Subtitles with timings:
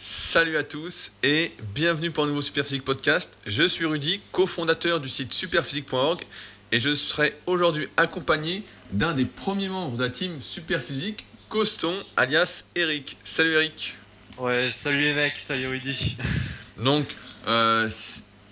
[0.00, 3.36] Salut à tous et bienvenue pour un nouveau Superphysique podcast.
[3.46, 6.22] Je suis Rudy, cofondateur du site superphysique.org
[6.70, 12.62] et je serai aujourd'hui accompagné d'un des premiers membres de la team Superphysique, Coston, alias
[12.76, 13.16] Eric.
[13.24, 13.96] Salut Eric.
[14.36, 16.16] Ouais, salut les mecs, salut Rudy.
[16.78, 17.16] Donc,
[17.48, 17.88] euh,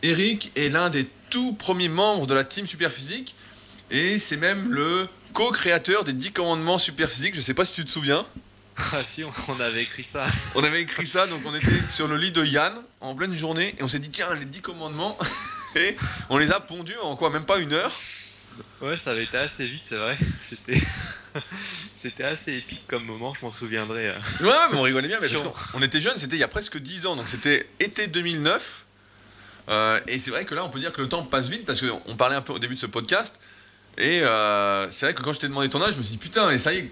[0.03, 3.37] Eric est l'un des tout premiers membres de la team Superphysique
[3.93, 7.37] et c'est même le co-créateur des 10 commandements Superphysique.
[7.37, 8.27] Je sais pas si tu te souviens.
[8.79, 10.27] Ah si, on avait écrit ça.
[10.55, 13.75] On avait écrit ça, donc on était sur le lit de Yann en pleine journée
[13.79, 15.19] et on s'est dit tiens les 10 commandements
[15.77, 15.97] et
[16.29, 17.93] on les a pondus en quoi même pas une heure?
[18.81, 20.19] Ouais, ça avait été assez vite, c'est vrai.
[20.43, 20.81] C'était
[21.95, 24.09] c'était assez épique comme moment, je m'en souviendrai.
[24.09, 24.19] Euh.
[24.41, 26.79] Ouais, mais on rigolait bien, mais parce qu'on était jeunes, c'était il y a presque
[26.79, 28.85] 10 ans, donc c'était été 2009.
[29.69, 31.83] Euh, et c'est vrai que là, on peut dire que le temps passe vite parce
[31.83, 33.41] qu'on parlait un peu au début de ce podcast.
[33.99, 36.19] Et euh, c'est vrai que quand je t'ai demandé ton âge, je me suis dit
[36.19, 36.91] putain, et ça y est,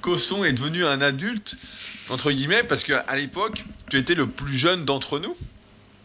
[0.00, 1.56] Cosson est devenu un adulte,
[2.10, 5.36] entre guillemets, parce qu'à l'époque, tu étais le plus jeune d'entre nous.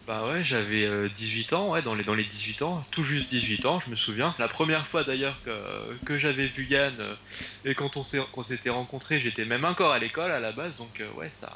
[0.07, 3.29] Bah ouais, j'avais 18 euh, ans, ouais, dans les, dans les 18 ans, tout juste
[3.29, 4.33] 18 ans, je me souviens.
[4.39, 7.15] La première fois d'ailleurs que, que j'avais vu Yann, euh,
[7.63, 8.03] et quand on
[8.43, 11.55] s'était rencontrés, j'étais même encore à l'école à la base, donc euh, ouais, ça.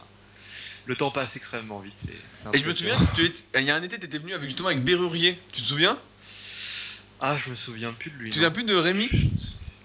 [0.86, 1.98] Le temps passe extrêmement vite.
[2.54, 2.96] et je me souviens,
[3.56, 5.98] il y a un été, tu étais venu avec, justement avec Bérurier, tu te souviens?
[7.20, 8.26] Ah, je me souviens plus de lui.
[8.26, 9.10] Tu te souviens plus de Rémi?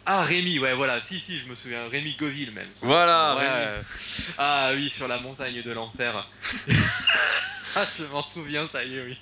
[0.06, 2.68] Ah, Rémi, ouais, voilà, si, si, je me souviens, Rémi Goville même.
[2.82, 3.84] Voilà, Rémi.
[4.38, 6.26] ah oui, sur la montagne de l'enfer.
[7.76, 9.18] ah, je m'en souviens, ça y est, oui.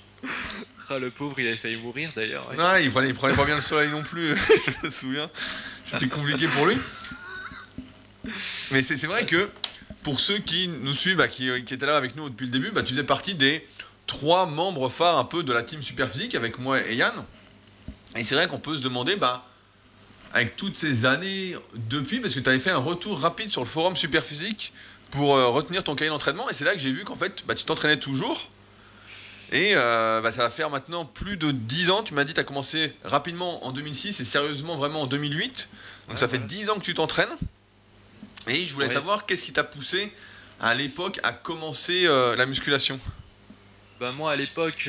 [0.89, 2.49] Ah, le pauvre, il avait failli mourir d'ailleurs.
[2.49, 2.83] Ouais.
[2.83, 4.35] il, prenait, il prenait pas bien le soleil non plus,
[4.81, 5.29] je me souviens.
[5.83, 6.75] C'était compliqué pour lui.
[8.71, 9.49] Mais c'est vrai que
[10.03, 12.71] pour ceux qui nous suivent, bah, qui, qui, étaient là avec nous depuis le début,
[12.71, 13.65] bah, tu faisais partie des
[14.07, 17.23] trois membres phares un peu de la team Superphysique avec moi et Yann.
[18.15, 19.45] Et c'est vrai qu'on peut se demander, bah,
[20.33, 21.55] avec toutes ces années
[21.89, 24.73] depuis, parce que tu avais fait un retour rapide sur le forum Superphysique
[25.11, 27.55] pour euh, retenir ton cahier d'entraînement, et c'est là que j'ai vu qu'en fait, bah,
[27.55, 28.49] tu t'entraînais toujours.
[29.51, 32.03] Et euh, bah, ça va faire maintenant plus de 10 ans.
[32.03, 35.69] Tu m'as dit que tu as commencé rapidement en 2006 et sérieusement vraiment en 2008.
[36.07, 37.35] Donc ça fait 10 ans que tu t'entraînes.
[38.47, 40.13] Et je voulais savoir qu'est-ce qui t'a poussé
[40.59, 42.99] à l'époque à commencer euh, la musculation?
[43.99, 44.87] Bah moi à l'époque,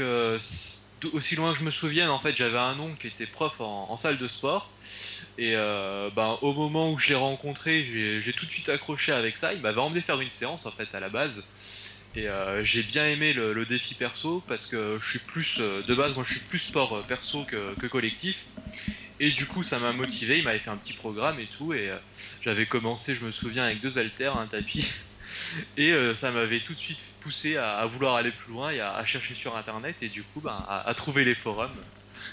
[1.15, 3.97] aussi loin que je me souvienne, en fait j'avais un oncle qui était prof en
[3.97, 4.71] salle de sport.
[5.41, 9.39] Et euh, ben, au moment où je l'ai rencontré, j'ai tout de suite accroché avec
[9.39, 9.55] ça.
[9.55, 11.43] Il m'avait emmené faire une séance en fait à la base.
[12.15, 15.95] Et euh, j'ai bien aimé le, défi perso parce que je suis plus euh, de
[15.95, 18.45] base, moi je suis plus sport perso que, collectif.
[19.19, 20.37] Et du coup, ça m'a motivé.
[20.37, 21.73] Il m'avait fait un petit programme et tout.
[21.73, 21.91] Et
[22.43, 24.91] j'avais commencé, je me souviens, avec deux haltères, un tapis.
[25.79, 29.35] Et ça m'avait tout de suite poussé à, vouloir aller plus loin et à, chercher
[29.35, 31.71] sur internet et du coup ben, à trouver les forums.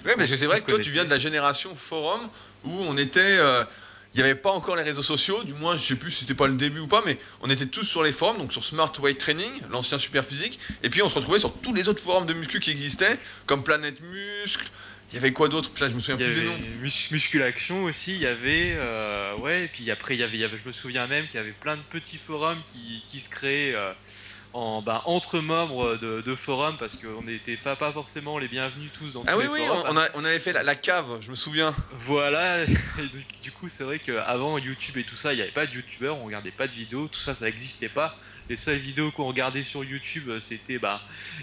[0.06, 2.30] Oui, parce que c'est vrai que toi, tu viens de la génération forum
[2.64, 3.38] où on était.
[3.40, 3.64] Euh,
[4.14, 6.34] il n'y avait pas encore les réseaux sociaux, du moins, je sais plus si c'était
[6.34, 8.92] pas le début ou pas, mais on était tous sur les forums, donc sur Smart
[9.00, 12.26] Weight Training, l'ancien Super Physique, et puis on se retrouvait sur tous les autres forums
[12.26, 14.66] de muscu qui existaient, comme Planète Muscle.
[15.12, 15.70] Il y avait quoi d'autre?
[15.80, 16.58] Là, je me souviens plus des noms.
[17.12, 18.74] Musculation aussi, il y avait.
[18.76, 21.28] Euh, ouais, et puis après, il y, avait, il y avait, je me souviens même
[21.28, 23.76] qu'il y avait plein de petits forums qui, qui se créaient.
[23.76, 23.94] Euh,
[24.84, 29.24] bah, entre membres de, de forum parce qu'on n'était pas forcément les bienvenus tous dans
[29.28, 31.76] ah oui, oui, On, on, avait fait la, cave, je me souviens.
[32.06, 32.70] Voilà, et
[33.44, 36.18] du, coup c'est vrai qu'avant YouTube et tout ça, il n'y avait pas de youtubeurs,
[36.18, 38.18] on regardait pas de vidéos, tout ça ça n'existait pas.
[38.50, 41.02] Les seules vidéos qu'on regardait sur YouTube c'était bah,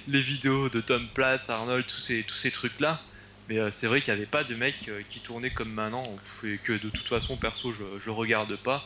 [0.08, 3.00] les vidéos de Tom Platz, Arnold, tous ces, tous ces trucs là.
[3.48, 6.02] Mais euh, c'est vrai qu'il n'y avait pas de mecs euh, qui tournaient comme maintenant,
[6.44, 8.84] et que de toute façon perso je, je regarde pas.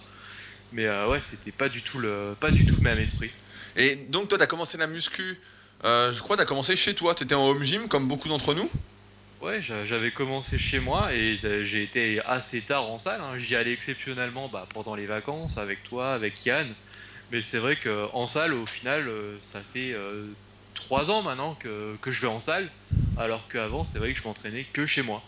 [0.73, 3.31] Mais euh, ouais, c'était pas du tout le pas du tout le même esprit.
[3.79, 5.41] Et donc, toi, tu as commencé la muscu,
[5.85, 7.15] euh, je crois, tu as commencé chez toi.
[7.15, 8.69] Tu étais en home gym, comme beaucoup d'entre nous
[9.41, 13.21] Ouais, j'avais commencé chez moi et euh, j'ai été assez tard en salle.
[13.21, 13.39] Hein.
[13.39, 16.67] J'y allais exceptionnellement bah, pendant les vacances avec toi, avec Yann.
[17.31, 19.95] Mais c'est vrai qu'en salle, au final, euh, ça fait
[20.75, 22.69] trois 3 ans maintenant que, que, je vais en salle.
[23.17, 25.23] Alors qu'avant, c'est vrai que je m'entraînais que chez moi.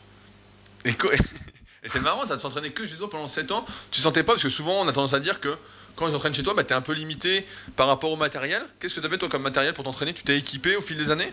[0.85, 0.91] Et,
[1.85, 3.65] et c'est marrant, ça de s'entraîner que chez toi pendant 7 ans.
[3.93, 5.57] Tu sentais pas, parce que souvent on a tendance à dire que
[5.97, 7.45] quand ils entraînent chez toi, bah, tu un peu limité
[7.77, 8.63] par rapport au matériel.
[8.79, 10.15] Qu'est-ce que tu avais toi comme matériel pour t'entraîner?
[10.15, 11.33] Tu t'es équipé au fil des années?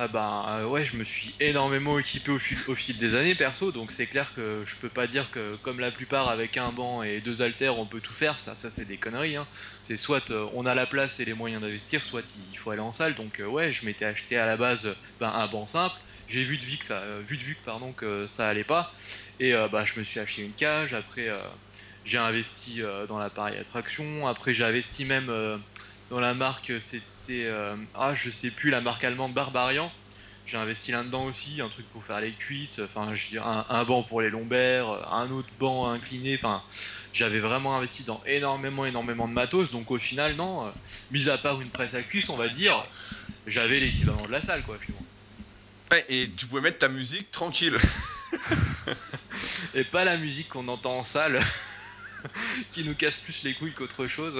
[0.00, 4.06] Ah bah ouais, je me suis énormément équipé au fil, des années perso, donc c'est
[4.06, 7.42] clair que je peux pas dire que comme la plupart avec un banc et deux
[7.42, 9.34] haltères on peut tout faire, ça, ça c'est des conneries.
[9.34, 9.48] Hein.
[9.82, 12.80] C'est soit euh, on a la place et les moyens d'investir, soit il faut aller
[12.80, 13.16] en salle.
[13.16, 14.88] Donc euh, ouais, je m'étais acheté à la base
[15.18, 15.96] ben, un banc simple.
[16.28, 18.94] J'ai vu de vue que ça, vu de vue pardon que ça allait pas,
[19.40, 20.92] et bah je me suis acheté une cage.
[20.92, 21.28] Après
[22.04, 24.26] j'ai investi dans l'appareil à traction.
[24.26, 25.30] Après j'ai investi même
[26.10, 27.44] dans la marque, c'était.
[27.44, 29.92] Euh, ah, je sais plus, la marque allemande Barbarian.
[30.46, 34.22] j'ai investi là-dedans aussi, un truc pour faire les cuisses, enfin, un, un banc pour
[34.22, 36.64] les lombaires, un autre banc incliné, enfin,
[37.12, 40.70] j'avais vraiment investi dans énormément, énormément de matos, donc au final, non, euh,
[41.10, 42.86] mis à part une presse à cuisse, on va dire,
[43.46, 45.02] j'avais l'équivalent de la salle, quoi, moi.
[45.92, 47.76] Ouais, et tu pouvais mettre ta musique tranquille.
[49.74, 51.40] et pas la musique qu'on entend en salle,
[52.72, 54.34] qui nous casse plus les couilles qu'autre chose.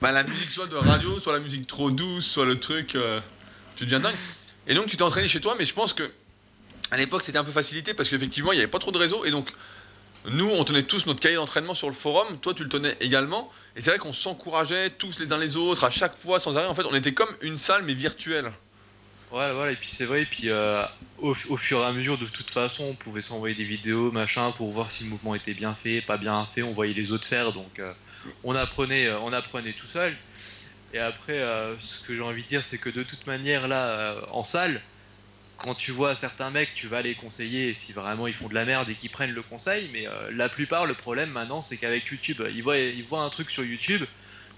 [0.00, 2.94] bah, la musique soit de radio, soit la musique trop douce, soit le truc.
[2.94, 3.20] Euh,
[3.76, 4.14] tu deviens dingue.
[4.66, 6.10] Et donc tu t'es entraîné chez toi, mais je pense que
[6.90, 9.24] à l'époque c'était un peu facilité parce qu'effectivement il n'y avait pas trop de réseau
[9.24, 9.50] et donc
[10.30, 13.50] nous on tenait tous notre cahier d'entraînement sur le forum, toi tu le tenais également
[13.76, 16.66] et c'est vrai qu'on s'encourageait tous les uns les autres à chaque fois sans arrêt.
[16.66, 18.52] En fait on était comme une salle mais virtuelle.
[19.34, 20.84] Voilà, voilà, et puis c'est vrai, et puis euh,
[21.18, 24.70] au, fur et à mesure, de toute façon, on pouvait s'envoyer des vidéos, machin, pour
[24.70, 27.52] voir si le mouvement était bien fait, pas bien fait, on voyait les autres faire,
[27.52, 27.92] donc euh,
[28.44, 30.14] on, apprenait, euh, on apprenait tout seul.
[30.92, 31.40] Et après,
[31.80, 34.80] ce que j'ai envie de dire, c'est que de toute manière, là, en salle,
[35.56, 38.64] quand tu vois certains mecs, tu vas les conseiller si vraiment ils font de la
[38.64, 39.90] merde et qu'ils prennent le conseil.
[39.92, 44.04] Mais la plupart, le problème maintenant, c'est qu'avec YouTube, ils voient un truc sur YouTube,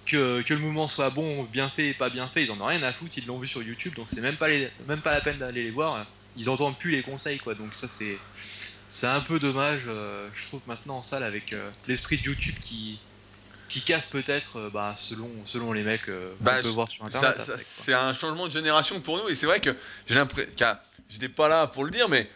[0.07, 2.67] que, que, le mouvement soit bon, bien fait et pas bien fait, ils en ont
[2.67, 4.49] rien à foutre, ils l'ont vu sur YouTube, donc c'est même pas
[4.87, 6.07] même pas la peine d'aller les voir.
[6.37, 7.55] Ils entendent plus les conseils, quoi.
[7.55, 8.19] Donc ça, c'est,
[8.89, 11.55] c'est un peu dommage, je trouve maintenant en salle avec
[11.87, 12.99] l'esprit de YouTube qui,
[13.69, 17.05] qui casse peut-être euh, bah, selon, selon les mecs euh, qu'on bah, peut voir sur
[17.05, 17.53] internet.
[17.57, 19.75] c'est un changement de génération pour nous et c'est vrai que
[20.07, 20.51] j'ai l'impression,
[21.09, 22.31] j'étais pas là pour le dire, mais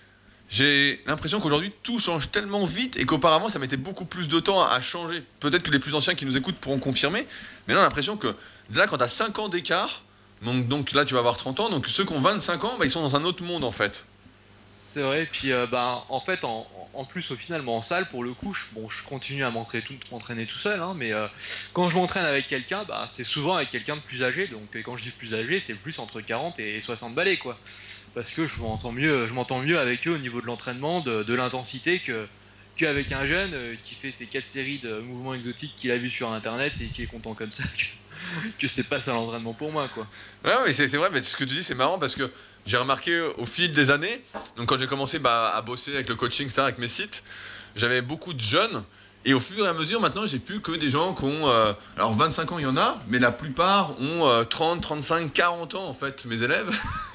[0.50, 4.62] j'ai l'impression qu'aujourd'hui tout change tellement vite et qu'auparavant ça mettait beaucoup plus de temps
[4.62, 5.22] à, changer.
[5.38, 7.26] Peut-être que les plus anciens qui nous écoutent pourront confirmer,
[7.68, 8.34] mais là l'impression que
[8.74, 10.02] là quand tu as 5 ans d'écart,
[10.42, 12.84] donc, donc, là tu vas avoir 30 ans, donc ceux qui ont 25 ans, bah,
[12.84, 14.06] ils sont dans un autre monde en fait.
[14.82, 16.66] C'est vrai, puis euh, bah, en fait, en,
[17.04, 18.64] plus, au final, en salle, pour le coup, je,
[19.06, 21.28] continue à m'entraîner tout, tout, seul, hein, mais euh,
[21.74, 24.96] quand je m'entraîne avec quelqu'un, bah, c'est souvent avec quelqu'un de plus âgé, donc quand
[24.96, 27.58] je dis plus âgé, c'est plus entre 40 et 60 balais, quoi.
[28.14, 32.26] Parce que je m'entends mieux, avec eux au niveau de l'entraînement, de, l'intensité que
[32.76, 36.08] qu'avec un jeune euh, qui fait ses quatre séries de mouvements exotiques qu'il a vu
[36.08, 37.64] sur internet et qui est content comme ça
[38.58, 40.06] que c'est pas ça l'entraînement pour moi quoi.
[40.44, 42.30] Ouais, c'est vrai, mais ce que tu dis c'est marrant parce que
[42.64, 44.22] j'ai remarqué au fil des années,
[44.56, 47.22] donc quand j'ai commencé bah, à bosser avec le coaching, avec mes sites,
[47.76, 48.84] j'avais beaucoup de jeunes.
[49.24, 51.48] Et au fur et à mesure, maintenant, j'ai plus que des gens qui ont.
[51.48, 55.74] Euh, alors, 25 ans, il y en a, mais la plupart ont 30, 35, 40
[55.74, 56.70] ans, en fait, mes élèves.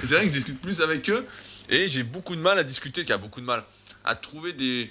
[0.00, 1.24] c'est vrai que je discute plus avec eux.
[1.68, 3.64] Et j'ai beaucoup de mal à discuter, a beaucoup de mal
[4.04, 4.90] à trouver des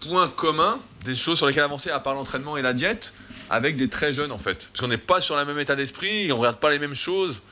[0.00, 3.12] points communs, des choses sur lesquelles avancer, à part l'entraînement et la diète
[3.50, 4.68] avec des très jeunes en fait.
[4.68, 6.94] Parce qu'on n'est pas sur le même état d'esprit, on ne regarde pas les mêmes
[6.94, 7.42] choses.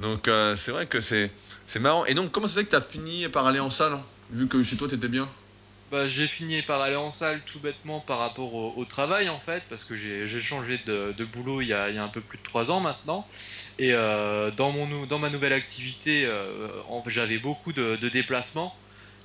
[0.00, 1.30] Donc euh, c'est vrai que c'est,
[1.80, 2.04] marrant.
[2.06, 3.98] Et donc comment ça fait que tu as fini par aller en salle,
[4.30, 5.28] vu que chez toi tu étais bien?
[5.90, 9.62] Bah, j'ai fini par aller en salle tout bêtement par rapport au, travail en fait,
[9.68, 12.80] parce que j'ai, changé de, boulot il y, a, un peu plus de 3 ans
[12.80, 13.26] maintenant.
[13.78, 16.68] Et euh, dans, mon, dans ma nouvelle activité, euh,
[17.06, 18.74] j'avais beaucoup de déplacements.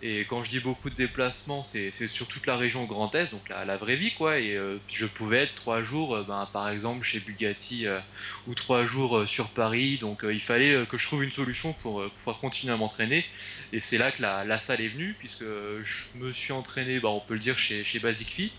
[0.08, 3.50] Et quand je dis beaucoup de déplacements, c'est sur toute la région Grand Est, donc
[3.50, 4.38] la, vraie vie, quoi.
[4.38, 8.00] Et euh, je pouvais être trois jours, euh, ben, par exemple, chez Bugatti euh,
[8.46, 9.98] ou trois jours sur Paris.
[10.00, 13.26] Donc il fallait que je trouve une solution pour pouvoir continuer à m'entraîner.
[13.74, 17.20] Et c'est là que la, salle est venue, puisque je me suis entraîné, ben, on
[17.20, 18.54] peut le dire, chez, Basic Fit.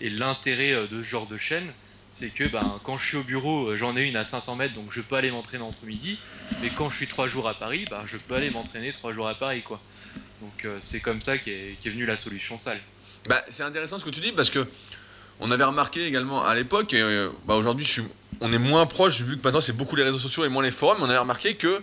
[0.00, 1.72] Et l'intérêt de ce genre de chaîne,
[2.10, 4.90] c'est que ben, quand je suis au bureau, j'en ai une à 500 mètres, donc
[4.90, 6.18] je peux aller m'entraîner entre midi.
[6.62, 9.36] Mais quand je suis trois jours à Paris, je peux aller m'entraîner trois jours à
[9.36, 9.80] Paris, quoi.
[10.40, 12.80] Donc euh, c'est comme ça qu'est est venue la solution salle.
[13.28, 14.66] Bah, c'est intéressant ce que tu dis parce que
[15.40, 17.86] on avait remarqué également à l'époque, et euh, bah, aujourd'hui
[18.40, 20.70] on est moins proche vu que maintenant c'est beaucoup les réseaux sociaux et moins les
[20.70, 21.82] forums, on avait remarqué que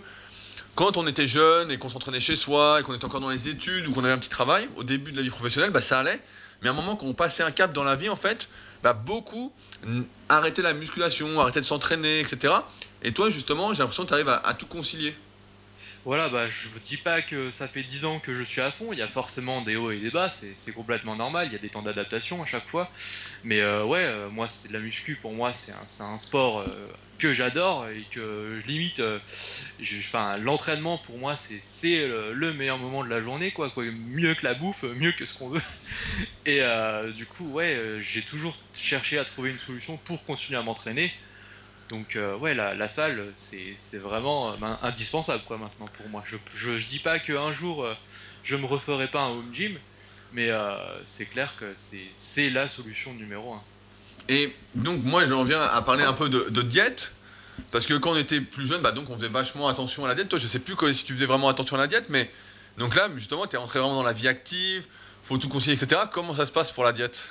[0.74, 3.48] quand on était jeune et qu'on s'entraînait chez soi et qu'on était encore dans les
[3.48, 5.98] études ou qu'on avait un petit travail, au début de la vie professionnelle, bah, ça
[5.98, 6.20] allait.
[6.62, 8.48] Mais à un moment, quand on passait un cap dans la vie, en fait,
[8.84, 9.52] bah, beaucoup
[10.28, 12.54] arrêtaient la musculation, arrêtaient de s'entraîner, etc.
[13.02, 15.16] Et toi, justement, j'ai l'impression que tu arrives à tout concilier.
[16.08, 18.70] Voilà, bah, je vous dis pas que ça fait 10 ans que je suis à
[18.70, 21.54] fond, il y a forcément des hauts et des bas, c'est complètement normal, il y
[21.54, 22.90] a des temps d'adaptation à chaque fois.
[23.44, 26.66] Mais euh, ouais, euh, moi, c'est de la muscu, pour moi, c'est un, sport euh,
[27.18, 29.02] que j'adore et que je limite.
[29.98, 33.84] Enfin, l'entraînement, pour moi, c'est le, meilleur moment de la journée, quoi, quoi.
[33.84, 35.60] Mieux que la bouffe, mieux que ce qu'on veut.
[36.46, 36.62] Et
[37.14, 41.12] du coup, ouais, j'ai toujours cherché à trouver une solution pour continuer à m'entraîner.
[41.88, 46.22] Donc euh, ouais, la, salle, c'est vraiment euh, indispensable quoi maintenant pour moi.
[46.26, 47.94] Je, je, dis pas qu'un jour euh,
[48.42, 49.78] je me referai pas un home gym,
[50.32, 50.50] mais
[51.04, 51.66] c'est clair que
[52.14, 53.62] c'est la solution numéro un.
[54.28, 57.12] Et donc moi j'en viens à parler un peu de, diète,
[57.70, 60.14] parce que quand on était plus jeune, bah donc on faisait vachement attention à la
[60.14, 60.28] diète.
[60.28, 62.30] Toi je sais plus si tu faisais vraiment attention à la diète, mais
[62.76, 64.86] donc là justement tu es rentré vraiment dans la vie active,
[65.22, 66.02] faut tout conseiller, etc.
[66.10, 67.30] Comment ça se passe pour la diète?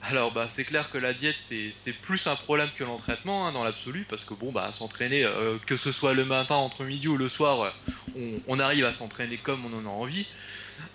[0.00, 3.64] Alors bah c'est clair que la diète c'est plus un problème que l'entraînement hein, dans
[3.64, 7.16] l'absolu parce que bon bah s'entraîner euh, que ce soit le matin entre midi ou
[7.16, 7.74] le soir
[8.46, 10.26] on, arrive à s'entraîner comme on en a envie.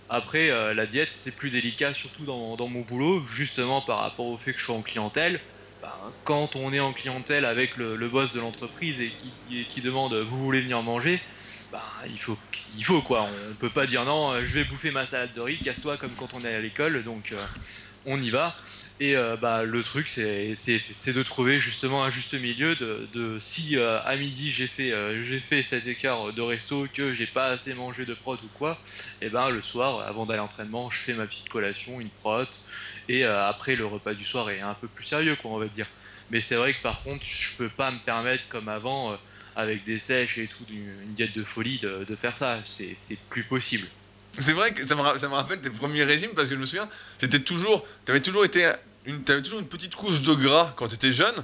[0.09, 4.37] Après, euh, la diète, c'est plus délicat, surtout dans, mon boulot, justement par rapport au
[4.37, 5.39] fait que je suis en clientèle.
[5.81, 5.89] Ben,
[6.23, 9.11] quand on est en clientèle avec le, boss de l'entreprise et
[9.49, 11.19] qui, qui, demande vous voulez venir manger,
[11.71, 12.37] ben, il faut,
[12.77, 13.27] il faut quoi.
[13.51, 16.33] On peut pas dire non, je vais bouffer ma salade de riz, casse-toi comme quand
[16.33, 17.03] on est à l'école.
[17.03, 17.37] Donc, euh,
[18.05, 18.55] on y va.
[18.99, 22.75] Et euh, bah, le truc, c'est, de trouver justement un juste milieu.
[22.75, 27.27] De, si euh, à midi j'ai fait, euh, fait cet écart de resto, que j'ai
[27.27, 28.81] pas assez mangé de prot ou quoi,
[29.21, 32.45] et ben le soir, avant d'aller à l'entraînement, je fais ma petite collation, une prot,
[33.09, 35.87] et après le repas du soir est un peu plus sérieux, quoi, on va dire.
[36.29, 39.19] Mais c'est vrai que par contre, je peux pas me permettre comme avant,
[39.55, 42.61] avec des sèches et tout, une, diète de folie, de, de faire ça.
[42.65, 42.95] C'est
[43.29, 43.87] plus possible.
[44.39, 46.65] C'est vrai que ça me, ça me, rappelle tes premiers régimes parce que je me
[46.65, 48.71] souviens, c'était toujours, t'avais toujours été,
[49.05, 51.35] une, t'avais toujours une petite couche de gras quand t'étais jeune.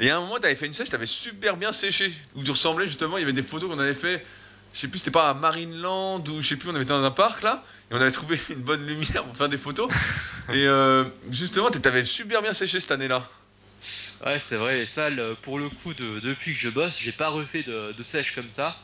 [0.00, 2.12] Et à un moment, t'avais fait une sèche, t'avais super bien séché.
[2.34, 4.24] Où tu ressemblais justement, il y avait des photos qu'on avait fait.
[4.72, 7.04] Je sais plus, c'était pas à Marineland ou je sais plus, on avait été dans
[7.04, 7.62] un parc là.
[7.90, 9.88] Et on avait trouvé une bonne lumière pour faire des photos.
[10.52, 13.22] et euh, justement, t'avais super bien séché cette année-là.
[14.26, 14.80] Ouais, c'est vrai.
[14.80, 15.10] Et ça,
[15.42, 18.50] pour le coup, de, depuis que je bosse, j'ai pas refait de, de sèche comme
[18.50, 18.76] ça.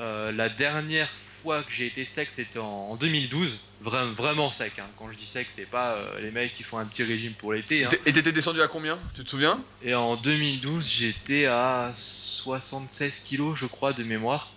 [0.00, 1.08] Euh, la dernière
[1.42, 3.58] fois que j'ai été sec, c'était en, 2012.
[3.80, 4.78] Vraiment, vraiment sec.
[4.78, 4.86] Hein.
[4.98, 7.52] Quand je dis sec, c'est pas euh, les mecs qui font un petit régime pour
[7.52, 7.84] l'été.
[7.84, 7.88] Hein.
[8.06, 8.98] Et t'étais descendu à combien?
[9.14, 9.60] Tu te souviens?
[9.82, 14.52] Et en 2012, j'étais à 76 kilos, je crois, de mémoire.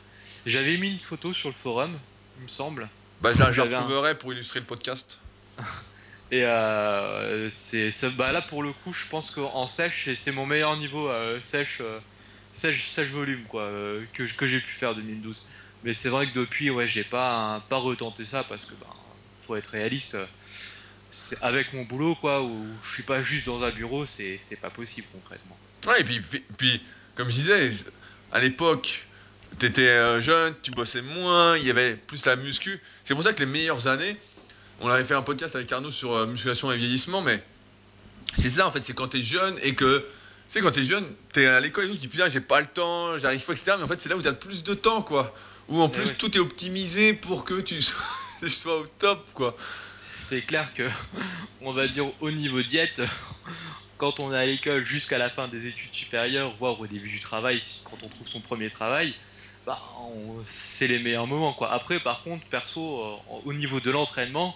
[0.45, 1.97] J'avais mis une photo sur le forum,
[2.39, 2.87] il me semble.
[3.21, 5.19] Bah, je la, retrouverai pour illustrer le podcast.
[6.31, 10.75] Et euh, c'est bah là pour le coup, je pense qu'en sèche, c'est mon meilleur
[10.77, 11.99] niveau euh, sèche, euh,
[12.51, 13.69] sèche, sèche volume quoi
[14.13, 15.45] que, que j'ai pu faire 2012.
[15.85, 18.87] Mais c'est vrai que depuis, ouais, j'ai pas, pas retenté ça parce que, ben,
[19.47, 20.17] faut être réaliste.
[21.41, 25.07] Avec mon boulot, quoi, où je suis pas juste dans un bureau, c'est pas possible
[25.13, 25.57] concrètement.
[25.87, 26.19] Ouais, et puis,
[26.57, 26.81] puis
[27.15, 27.69] comme je disais,
[28.33, 29.05] à l'époque,
[29.59, 32.81] t'étais jeune, tu bossais moins, il y avait plus la muscu.
[33.03, 34.17] C'est pour ça que les meilleures années,
[34.81, 37.41] on avait fait un podcast avec Arnaud sur euh, musculation et vieillissement, mais
[38.37, 40.05] c'est ça en fait, c'est quand t'es jeune et que, tu
[40.47, 43.17] sais, quand t'es jeune, t'es à l'école et tu dis putain, j'ai pas le temps,
[43.17, 43.73] j'arrive pas, etc.
[43.77, 45.33] Mais en fait, c'est là où t'as le plus de temps, quoi.
[45.69, 49.55] Où en eh plus tout est optimisé pour que tu sois, au top quoi.
[49.69, 50.89] C'est clair que
[51.61, 53.01] on va dire au niveau diète,
[53.97, 57.19] quand on est à l'école jusqu'à la fin des études supérieures, voire au début du
[57.19, 59.13] travail, quand on trouve son premier travail,
[59.65, 59.79] bah,
[60.45, 61.71] c'est les meilleurs moments quoi.
[61.71, 64.55] Après par contre perso euh, au niveau de l'entraînement,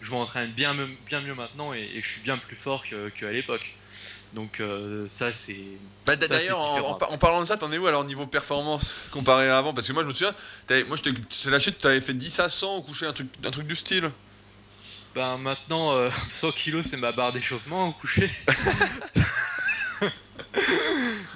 [0.00, 2.84] je m'entraîne bien, bien mieux maintenant et, je suis bien plus fort
[3.14, 3.76] qu'à l'époque.
[4.34, 5.56] Donc euh, ça c'est.
[6.06, 9.72] Bah, D'ailleurs, en, parlant de ça, t'en es où alors niveau performance comparé à avant?
[9.72, 10.34] Parce que moi je me souviens,
[10.88, 11.12] moi je t'ai
[11.50, 14.10] lâché, tu avais fait 10 à 100 au coucher, un truc, un truc du style.
[15.14, 15.92] Ben maintenant,
[16.32, 18.28] 100 euh, kilos c'est ma barre d'échauffement au coucher.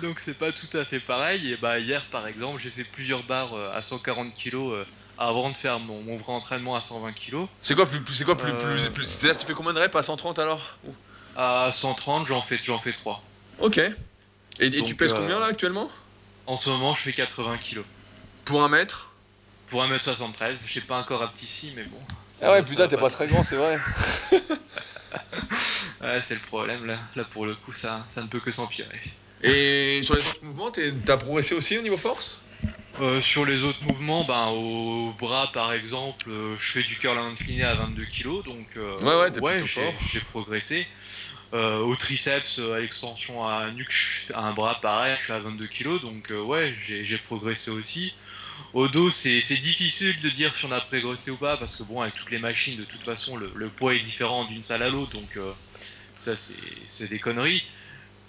[0.02, 1.52] Donc c'est pas tout à fait pareil.
[1.52, 4.74] Et bah hier par exemple, j'ai fait plusieurs barres euh, à 140 kilos
[5.18, 7.48] avant de faire mon, vrai entraînement à 120 kilos.
[7.60, 10.40] C'est quoi plus, c'est quoi plus, plus, C'est-à-dire tu fais combien de reps à 130
[10.40, 10.78] alors?
[11.38, 13.22] À 130, j'en fais, j'en fais 3.
[13.60, 13.80] Ok.
[14.58, 15.88] Et, tu pèses combien euh, là actuellement?
[16.46, 17.84] En ce moment, je fais 80 kilos.
[18.44, 19.12] Pour un mètre?
[19.68, 20.66] Pour un mètre 73.
[20.66, 22.00] J'ai pas encore si, mais bon.
[22.42, 23.78] Ah ouais, putain, t'es pas très grand, c'est vrai.
[24.32, 26.98] ouais, c'est le problème là.
[27.14, 29.00] Là, pour le coup, ça, ça ne peut que s'empirer.
[29.42, 30.72] Et sur les autres mouvements,
[31.06, 32.42] t'as progressé aussi au niveau force?
[33.00, 37.16] Euh, sur les autres mouvements, ben, au bras par exemple, euh, je fais du curl
[37.16, 39.64] incliné à 22 kg, donc ouais, ouais,
[40.10, 40.84] j'ai progressé.
[41.54, 43.92] Euh, au triceps, à l'extension à nuque,
[44.34, 48.12] à un bras pareil, je suis à 22 kg, donc ouais, j'ai progressé aussi.
[48.74, 52.02] Au dos, c'est difficile de dire si on a progressé ou pas, parce que bon,
[52.02, 55.12] avec toutes les machines, de toute façon, le, poids est différent d'une salle à l'autre,
[55.12, 55.38] donc
[56.16, 57.64] ça c'est des conneries.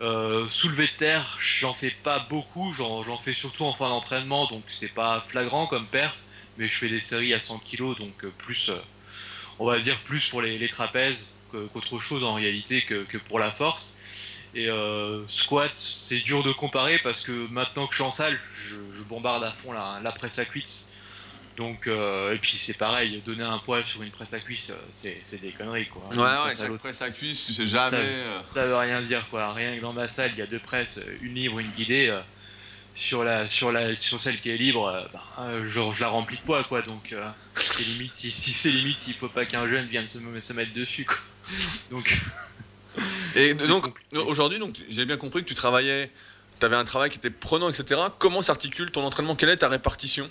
[0.02, 4.64] Euh, soulever de terre, j'en fais pas beaucoup, j'en fais surtout en fin d'entraînement, donc
[4.70, 6.16] c'est pas flagrant comme perf,
[6.58, 8.78] mais je fais des séries à 100 kg, donc euh, plus, euh,
[9.60, 13.96] on va dire plus pour les, trapèzes qu'autre chose en réalité que, pour la force.
[14.56, 14.68] Et
[15.28, 18.38] squat, c'est dur de comparer parce que maintenant que je suis en salle,
[18.68, 18.76] je,
[19.08, 20.90] bombarde à fond la, la presse à cuisse
[21.60, 25.20] donc, euh, et puis c'est pareil, donner un poids sur une presse à cuisse, euh,
[25.22, 26.04] c'est des conneries quoi.
[26.14, 27.98] Ouais, ouais, chaque presse à cuisse, tu sais jamais.
[27.98, 28.42] Euh.
[28.42, 29.54] Ça, veut rien dire quoi.
[29.54, 32.18] Rien que dans ma salle, il y a deux presses, une libre, une guidée.
[33.00, 35.24] Sur la, sur la, sur celle qui est libre, bah,
[35.64, 36.82] je, la remplis de poids quoi.
[36.82, 37.16] Donc,
[37.56, 40.74] c'est limite si, si c'est limite s'il faut pas qu'un jeune vienne se, se mettre
[40.74, 41.18] dessus quoi.
[41.92, 42.22] Donc.
[43.36, 46.12] et donc aujourd'hui, donc j'ai bien compris que tu travaillais,
[46.60, 48.02] tu avais un travail qui était prenant, etc.
[48.20, 49.36] Comment s'articule ton entraînement?
[49.36, 50.30] Quelle est ta répartition?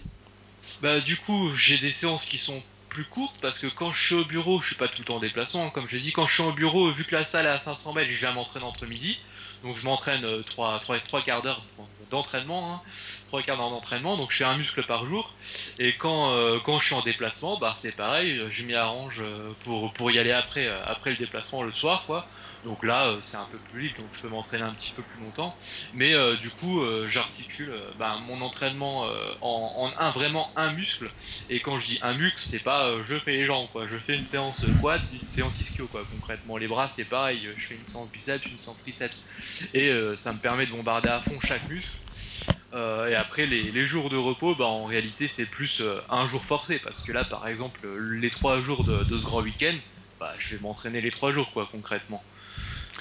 [0.83, 4.15] Bah du coup j'ai des séances qui sont plus courtes parce que quand je suis
[4.15, 5.71] au bureau, je suis pas tout le temps en déplacement.
[5.71, 7.95] Comme je dis, quand je suis au bureau, vu que la salle est à 500
[7.95, 9.19] mètres, je viens m'entraîner entre midi.
[9.63, 11.63] Donc je m'entraîne 3, 3, 3 quarts d'heure,
[12.11, 12.83] d'entraînement, hein,
[13.29, 15.35] trois quarts d'heure d'entraînement, donc je fais un muscle par jour.
[15.79, 19.53] Et quand, euh, quand je suis en déplacement, bah c'est pareil, je m'y arrange euh,
[19.65, 22.29] pour, pour y aller après, euh, après le déplacement le soir, quoi.
[22.65, 25.03] Donc là, euh, c'est un peu plus libre, donc je peux m'entraîner un petit peu
[25.03, 25.57] plus longtemps.
[25.95, 29.09] Mais euh, du coup, euh, j'articule bah, mon entraînement
[29.41, 31.11] en, un vraiment un muscle.
[31.49, 33.87] Et quand je dis un muscle, c'est pas je fais les jambes, quoi.
[33.87, 36.05] Je fais une séance quad, une séance ischio, quoi.
[36.11, 37.49] Concrètement, les bras, c'est pareil.
[37.57, 39.25] Je fais une séance biceps, une séance triceps.
[39.75, 41.91] Et ça me permet de bombarder à fond chaque muscle.
[42.75, 47.03] Et après les, jours de repos, bah en réalité c'est plus un jour forcé parce
[47.03, 49.75] que là par exemple les trois jours de, de ce grand week-end,
[50.21, 52.23] bah je vais m'entraîner les trois jours quoi concrètement.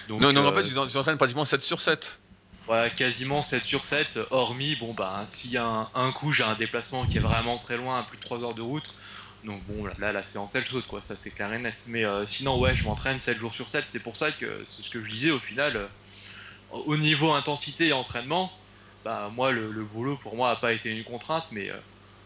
[0.08, 2.20] Donc, non, non, en euh, fait, tu t'entraînes pratiquement 7 sur 7.
[2.66, 6.44] voilà, quasiment 7 sur 7, hormis, bon, bah, s'il y a un, un coup, j'ai
[6.44, 8.90] un déplacement qui est vraiment très loin, à plus de 3 heures de route.
[9.44, 11.84] Donc bon, là, là la séance, elle saute, quoi, ça c'est clair et net.
[11.88, 14.84] Mais euh, sinon, ouais, je m'entraîne 7 jours sur 7, c'est pour ça que, c'est
[14.84, 15.88] ce que je disais, au final, euh,
[16.72, 18.52] au niveau intensité et entraînement,
[19.06, 21.76] bah, moi, le, le boulot, pour moi, a pas été une contrainte, mais euh,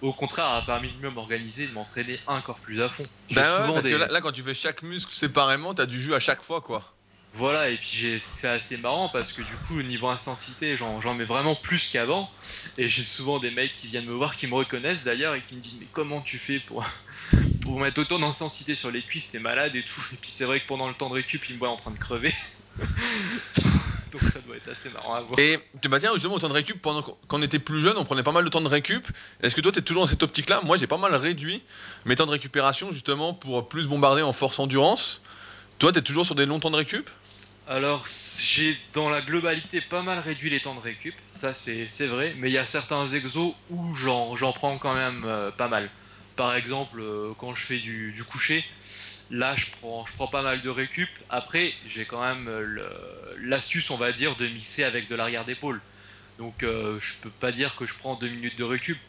[0.02, 3.04] au contraire, a permis de mieux m'organiser, de m'entraîner encore plus à fond.
[3.32, 3.92] Bah ouais, parce des...
[3.92, 6.62] que là, là, quand tu fais chaque muscle séparément, t'as du jus à chaque fois,
[6.62, 6.84] quoi.
[7.36, 11.24] Voilà, et puis c'est assez marrant parce que du coup, au niveau intensité, j'en mets
[11.24, 12.30] vraiment plus qu'avant.
[12.78, 15.56] Et j'ai souvent des mecs qui viennent me voir, qui me reconnaissent d'ailleurs, et qui
[15.56, 16.84] me disent Mais comment tu fais pour,
[17.80, 19.30] mettre autant d'intensité sur les cuisses?
[19.30, 20.04] T'es malade et tout.
[20.14, 21.92] Et puis c'est vrai que pendant le temps de récup, ils me voient en train
[21.92, 22.34] de crever.
[24.12, 25.40] Donc ça doit être assez marrant à voir.
[25.40, 25.58] Et
[25.88, 28.04] bah tiens, justement, au temps de récup, pendant qu'on quand on était plus jeune, on
[28.04, 29.08] prenait pas mal de temps de récup.
[29.42, 30.60] Est-ce que toi, t'es toujours dans cette optique-là?
[30.66, 31.64] Moi, j'ai pas mal réduit
[32.04, 35.22] mes temps de récupération, justement, pour plus bombarder en force endurance.
[35.80, 37.10] Toi, t'es toujours sur des longs temps de récup?
[37.72, 42.36] Alors, j'ai dans la globalité pas mal réduit les temps de récup, ça c'est vrai,
[42.38, 45.90] mais il y a certains exos où j'en prends quand même euh, pas mal.
[46.36, 48.66] Par exemple, euh, quand je fais du, coucher,
[49.30, 51.08] là je prends, pas mal de récup.
[51.30, 52.90] Après, j'ai quand même euh,
[53.40, 55.80] l'astuce, on va dire, de mixer avec de l'arrière d'épaule.
[56.40, 59.00] Donc, euh, je peux pas dire que je prends deux minutes de récup,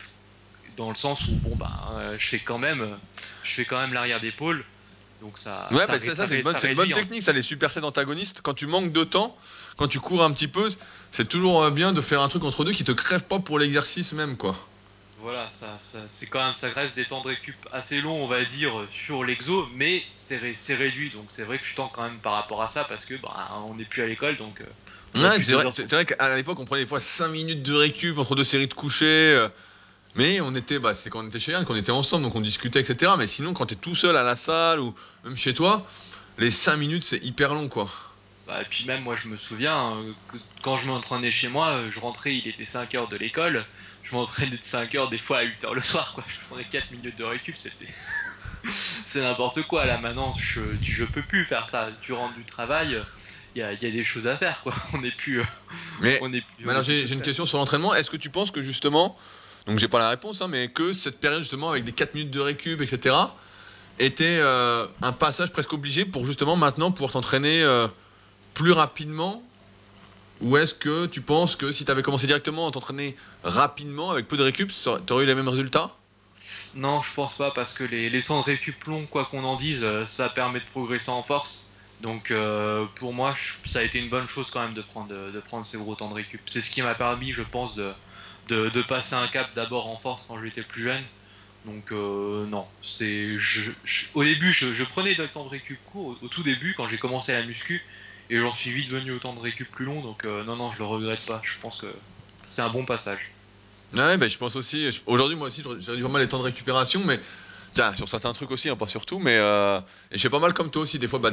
[0.77, 2.97] dans le sens où, bon, bah, je fais quand même,
[3.43, 4.65] je fais quand même l'arrière d'épaule.
[5.23, 6.93] Donc ça, Ouais, ça, bah ça, ça, c'est une bonne, ça c'est une bonne hein.
[6.93, 8.43] technique, ça, les supersets antagonistes.
[8.43, 9.37] Quand tu manques de temps,
[9.77, 10.69] quand tu cours un petit peu,
[11.11, 13.59] c'est toujours euh, bien de faire un truc entre deux qui te crève pas pour
[13.59, 14.55] l'exercice même, quoi.
[15.17, 18.29] Voilà, ça, ça c'est quand même, ça reste des temps de récup assez longs, on
[18.29, 21.89] va dire, sur l'exo, mais c'est ré- c'est réduit, donc c'est vrai que je tends
[21.89, 24.61] quand même par rapport à ça, parce que bah, on n'est plus à l'école, donc.
[24.63, 24.67] euh,
[25.15, 28.35] Ouais, c'est vrai, vrai qu'à l'époque, on prenait des fois 5 minutes de récup entre
[28.35, 29.47] deux séries de coucher.
[30.15, 32.41] Mais on était, bah, c'est quand on était chez Yann, qu'on était ensemble, donc on
[32.41, 33.13] discutait, etc.
[33.19, 34.95] Mais sinon, quand t'es tout seul à la salle ou
[35.25, 35.87] même chez toi,
[36.39, 37.89] les 5 minutes, c'est hyper long, quoi.
[38.47, 41.69] Bah, et puis même, moi, je me souviens euh, que quand je m'entraînais chez moi,
[41.69, 43.65] euh, je rentrais, il était 5 heures de l'école,
[44.03, 46.25] je m'entraînais de 5 heures, des fois à 8 heures le soir, quoi.
[46.29, 47.87] Je prenais 4 minutes de récup, c'était.
[49.05, 51.89] c'est n'importe quoi, là, maintenant, je, je peux plus faire ça.
[52.03, 53.01] Tu rentres du travail,
[53.55, 54.75] il y a, il y a des choses à faire, quoi.
[54.95, 55.41] On n'est plus.
[55.41, 55.45] euh,
[56.01, 56.69] Mais on est plus.
[56.69, 57.95] est plus j'ai une question sur l'entraînement.
[57.95, 59.17] Est-ce que tu penses que justement,
[59.67, 62.31] donc j'ai pas la réponse, hein, mais que cette période justement avec des 4 minutes
[62.31, 63.15] de récup, etc.,
[63.99, 67.87] était euh, un passage presque obligé pour justement maintenant pouvoir t'entraîner euh,
[68.55, 69.43] plus rapidement
[70.41, 74.27] Ou est-ce que tu penses que si tu avais commencé directement à t'entraîner rapidement avec
[74.29, 75.91] peu de récup, tu aurais eu les mêmes résultats?
[76.75, 79.81] Non, je pense pas parce que les, temps de récup longs, quoi qu'on en dise,
[79.83, 81.67] euh, ça permet de progresser en force.
[82.01, 82.33] Donc
[82.97, 86.09] pour moi, ça a été une bonne chose quand même de prendre ces gros temps
[86.09, 86.41] de récup.
[86.47, 87.93] C'est ce qui m'a permis, je pense, de,
[88.53, 91.03] de, de passer un cap d'abord en force quand j'étais plus jeune.
[91.65, 93.37] Donc euh, non, c'est
[94.15, 97.33] au début je, prenais des temps de récup court au, tout début quand j'ai commencé
[97.33, 97.81] la muscu
[98.31, 100.01] et j'en suis vite venu au temps de récup plus long.
[100.01, 101.41] Donc euh, non non, je le regrette pas.
[101.45, 101.87] Je pense que
[102.47, 103.31] c'est un bon passage.
[103.97, 104.89] Ouais, ben je pense aussi.
[105.07, 107.21] Aujourd'hui, moi aussi, j'ai pas mal les temps de récupération, mais
[107.75, 109.79] tiens, sur certains trucs aussi, hein, pas sur tout, mais euh,
[110.11, 111.31] et je fais pas mal comme toi aussi, des fois, bah,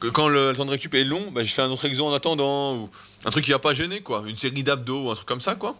[0.00, 2.06] que quand le, le temps de récup est long, bah, je fais un autre exo
[2.06, 2.90] en attendant, ou
[3.24, 5.54] un truc qui va pas gêner, quoi, une série d'abdos ou un truc comme ça,
[5.54, 5.76] quoi.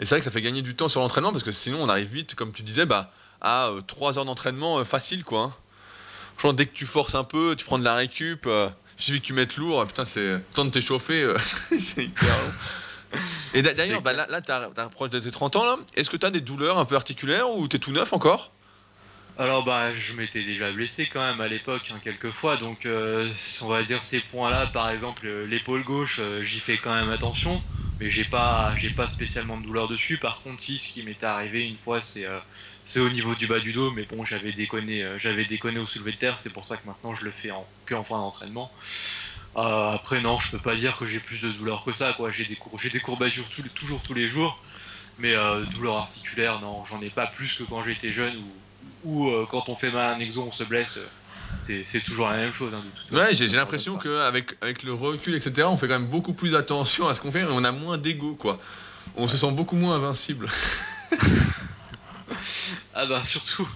[0.00, 1.88] Et c'est vrai que ça fait gagner du temps sur l'entraînement, parce que sinon, on
[1.88, 5.40] arrive vite, comme tu disais, bah, à 3 heures d'entraînement euh, facile, quoi.
[6.44, 6.52] hein.
[6.54, 9.26] Dès que tu forces un peu, tu prends de la récup, euh, il suffit que
[9.26, 11.38] tu mettes lourd, putain, c'est temps de t'échauffer, euh,
[11.78, 12.34] c'est hyper.
[13.54, 15.76] Et d'a- d'ailleurs, bah, là, là t'approches de tes 30 ans, là.
[15.94, 18.52] Est-ce que t'as des douleurs un peu articulaires ou t'es tout neuf encore?
[19.36, 23.32] Alors bah je m'étais déjà blessé quand même à l'époque hein, quelques fois donc euh,
[23.62, 27.08] on va dire ces points-là par exemple euh, l'épaule gauche euh, j'y fais quand même
[27.10, 27.62] attention
[28.00, 30.18] mais j'ai pas j'ai pas spécialement de douleur dessus.
[30.18, 32.38] Par contre si ce qui m'était arrivé une fois c'est euh,
[32.84, 33.90] c'est au niveau du bas du dos.
[33.92, 36.38] Mais bon j'avais déconné euh, j'avais déconné au soulevé de terre.
[36.38, 38.72] C'est pour ça que maintenant je le fais en que en fin d'entraînement.
[39.56, 42.30] Euh, après non je peux pas dire que j'ai plus de douleur que ça quoi.
[42.30, 44.58] J'ai des j'ai courbatures toujours tous les jours.
[45.18, 45.34] Mais
[45.74, 48.34] douleur articulaire, non, j'en ai pas plus que quand j'étais jeune
[49.04, 50.98] ou, quand on fait mal un exo, on se blesse.
[51.58, 53.18] C'est, toujours la même chose, hein, de toute.
[53.18, 57.08] Ouais, j'ai l'impression qu'avec avec le recul, etc., on fait quand même beaucoup plus attention
[57.08, 58.58] à ce qu'on fait on a moins d'ego, quoi.
[59.16, 60.48] on se sent beaucoup moins invincible.
[62.94, 63.66] Ah bah surtout,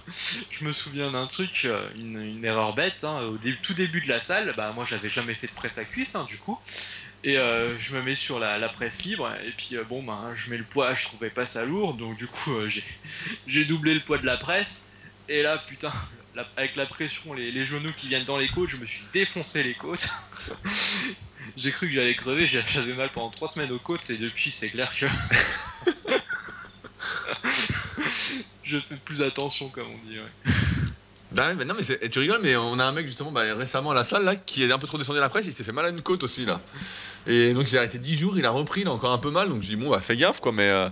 [0.51, 4.01] je me souviens d'un truc, euh, une, une erreur bête, hein, au dé- tout début
[4.01, 6.57] de la salle, bah moi j'avais jamais fait de presse à cuisse hein, du coup,
[7.23, 10.31] et euh, je me mets sur la, la presse libre, et puis euh, bon bah
[10.35, 12.83] je mets le poids, je trouvais pas ça lourd, donc du coup euh, j'ai
[13.47, 14.85] j'ai doublé le poids de la presse,
[15.27, 15.91] et là putain,
[16.55, 19.73] avec la pression, les, genoux qui viennent dans les côtes, je me suis défoncé les
[19.73, 20.09] côtes.
[21.55, 24.69] J'ai cru que j'allais crever, j'avais mal pendant trois semaines aux côtes, et depuis c'est
[24.69, 25.05] clair que
[28.63, 30.19] je fais plus attention comme on dit.
[30.19, 30.53] Ouais.
[31.31, 33.93] Bah, mais non, mais tu rigoles, mais on a un mec justement bah, récemment à
[33.93, 35.71] la salle là qui est un peu trop descendu à la presse, il s'est fait
[35.71, 36.61] mal à une côte aussi là.
[37.27, 39.31] Et donc il a arrêté 10 jours, il a repris, il a encore un peu
[39.31, 40.89] mal, donc je dis bon bah fais gaffe quoi, mais euh,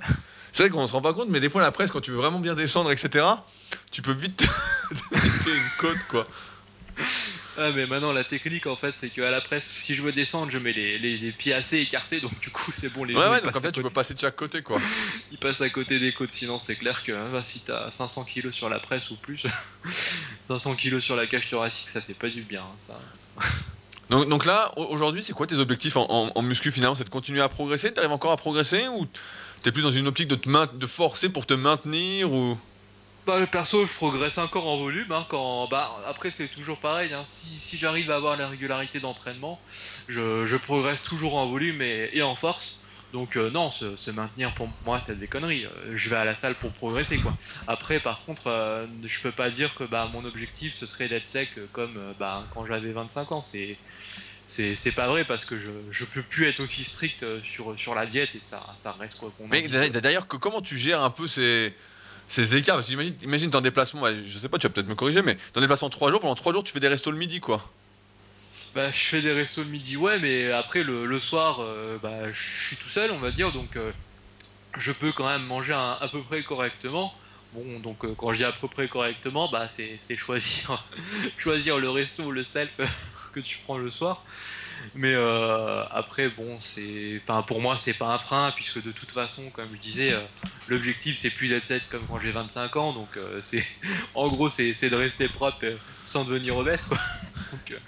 [0.55, 2.17] c'est vrai qu'on se rend pas compte, mais des fois la presse quand tu veux
[2.17, 3.25] vraiment bien descendre, etc.,
[3.91, 4.45] tu peux vite te
[5.49, 6.25] une côte quoi.
[7.57, 10.13] Ah mais maintenant la technique en fait c'est que à la presse si je veux
[10.13, 13.13] descendre je mets les, les, les pieds assez écartés donc du coup c'est bon les
[13.15, 14.79] Ouais, ouais, donc à ça tu peux passer de chaque côté quoi.
[15.31, 18.23] ils passent à côté des côtes sinon c'est clair que hein, bah, si t'as 500
[18.23, 19.45] kilos sur la presse ou plus
[20.47, 22.97] 500 kilos sur la cage thoracique ça fait pas du bien hein, ça.
[24.09, 26.93] Donc, donc là, au- aujourd'hui, c'est quoi tes objectifs en, en- en muscu finalement?
[26.93, 27.91] C'est de continuer à progresser?
[27.91, 29.07] T'arrives encore à progresser ou
[29.65, 32.55] t'es plus dans une optique de te main- de forcer pour te maintenir ou?
[33.25, 37.23] Bah perso je progresse encore en volume hein, quand bah après c'est toujours pareil hein,
[37.25, 39.59] si, j'arrive à avoir la régularité d'entraînement
[40.07, 42.81] je, progresse toujours en volume et, en force.
[43.11, 45.65] Donc euh, non se, maintenir pour moi c'est des conneries.
[45.65, 47.35] Euh, je vais à la salle pour progresser quoi.
[47.65, 51.25] Après par contre euh, je peux pas dire que bah mon objectif ce serait d'être
[51.25, 53.41] sec comme bah quand j'avais 25 ans.
[53.41, 53.79] C'est
[54.45, 57.77] c'est c'est pas vrai parce que je je peux plus être aussi strict euh, sur
[57.79, 61.09] sur la diète et ça ça reste quoi qu'on Mais d'ailleurs, comment tu gères un
[61.11, 61.75] peu ces,
[62.27, 62.77] ces écarts?
[62.77, 65.21] Parce que imagine, imagine t'es en déplacement, je sais pas, tu vas peut-être me corriger,
[65.21, 67.39] mais t'es en déplacement 3 jours, pendant 3 jours tu fais des restos le midi
[67.41, 67.61] quoi.
[68.73, 72.31] Bah, je fais des restos le midi, ouais, mais après le, le soir, euh, bah,
[72.31, 73.93] je suis tout seul, on va dire, donc euh,
[74.77, 77.13] je peux quand même manger un- à peu près correctement.
[77.51, 80.89] Bon, donc euh, quand je dis à peu près correctement, bah c'est c'est choisir
[81.37, 82.73] choisir le resto ou le self
[83.35, 84.23] que tu prends le soir.
[84.93, 89.11] Mais euh, après, bon, c'est, enfin pour moi c'est pas un frein puisque de toute
[89.11, 90.21] façon, comme je disais, euh,
[90.67, 93.65] l'objectif c'est plus d'être comme quand j'ai 25 ans, donc euh, c'est
[94.13, 95.65] en gros c'est de rester propre
[96.05, 96.97] sans devenir obèse quoi.
[97.51, 97.79] Donc,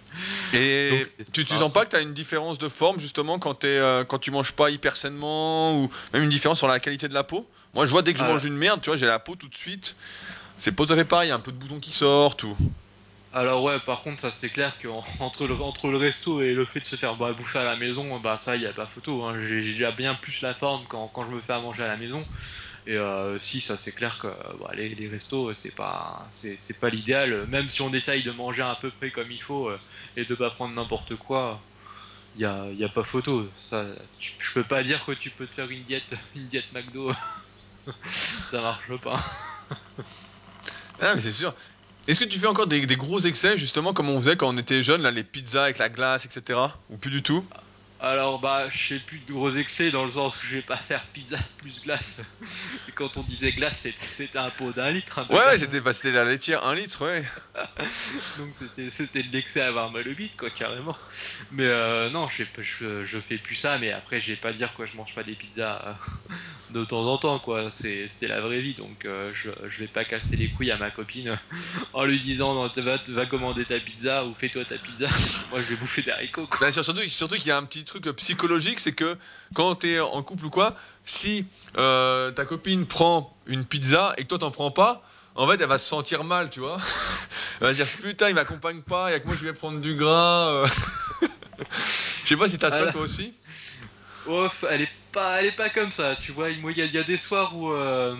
[0.53, 3.67] Et Donc, tu, tu sens pas que t'as une différence de forme justement quand, t'es,
[3.67, 7.13] euh, quand tu manges pas hyper sainement ou même une différence sur la qualité de
[7.13, 7.45] la peau?
[7.73, 9.35] Moi je vois dès que je Ah, mange une merde, tu vois, j'ai la peau
[9.35, 9.95] tout de suite.
[10.59, 12.43] C'est pas tout à fait pareil, il y a un peu de boutons qui sortent
[12.43, 12.55] ou.
[13.37, 16.55] Alors ouais, par contre, ça c'est clair que en- entre le, entre le resto et
[16.55, 18.87] le fait de se faire bah, bouffer à la maison, bah ça y a pas
[18.87, 19.23] photo.
[19.25, 19.37] Hein.
[19.45, 21.97] J'ai déjà bien plus la forme quand, quand je me fais à manger à la
[21.97, 22.25] maison.
[22.87, 27.45] Et euh, si ça c'est clair que bah, les, restos c'est pas c'est pas l'idéal.
[27.47, 29.79] Même si on essaye de manger à peu près comme il faut euh,
[30.15, 31.61] et de pas prendre n'importe quoi,
[32.35, 33.47] y a pas photo.
[34.19, 37.13] Je peux pas dire que tu peux te faire une diète une diète McDo.
[38.49, 39.23] ça marche pas.
[40.99, 41.53] Ah mais c'est sûr.
[42.07, 44.81] Est-ce que tu fais encore des, gros excès justement comme on faisait quand on était
[44.81, 46.59] jeune, là, les pizzas avec la glace, etc.
[46.89, 47.43] Ou plus du tout?
[47.99, 50.77] Alors bah je fais plus de gros excès dans le sens que je vais pas
[50.77, 52.21] faire pizza plus glace.
[52.87, 55.17] Et quand on disait glace c'était un pot d'un litre.
[55.19, 57.23] hein, Ouais, c'était bah, c'était la laitière 1 litre, ouais.
[58.37, 60.95] Donc c'était c'était de l'excès à avoir mal au bide quoi carrément.
[61.49, 64.73] Mais euh, non je je, je fais plus ça mais après je vais pas dire
[64.73, 65.81] quoi je mange pas des pizzas
[66.29, 66.33] euh,
[66.69, 70.05] de temps en temps quoi c'est la vraie vie donc euh, je je vais pas
[70.05, 71.39] casser les couilles à ma copine
[71.93, 75.07] en lui disant non, va va commander ta pizza ou fais-toi ta pizza
[75.49, 76.57] moi je vais bouffer des haricots quoi.
[76.61, 79.17] Bah, sur- surtout surtout qu'il y a un petit truc psychologique, c'est que
[79.53, 81.45] quand t'es en couple ou quoi, si
[81.77, 85.01] euh, ta copine prend une pizza et que toi t'en prends pas,
[85.35, 86.77] en fait elle va se sentir mal, tu vois.
[87.59, 89.53] Elle va se dire putain, il m'accompagne pas, il y a que moi je vais
[89.53, 90.49] prendre du gras.
[90.51, 90.67] euh.
[92.23, 93.33] Je sais pas si t'as ça toi aussi.
[94.27, 96.49] Ouf, elle est pas, elle est pas comme ça, tu vois.
[96.49, 98.15] Il y, a- il y a des soirs où euh,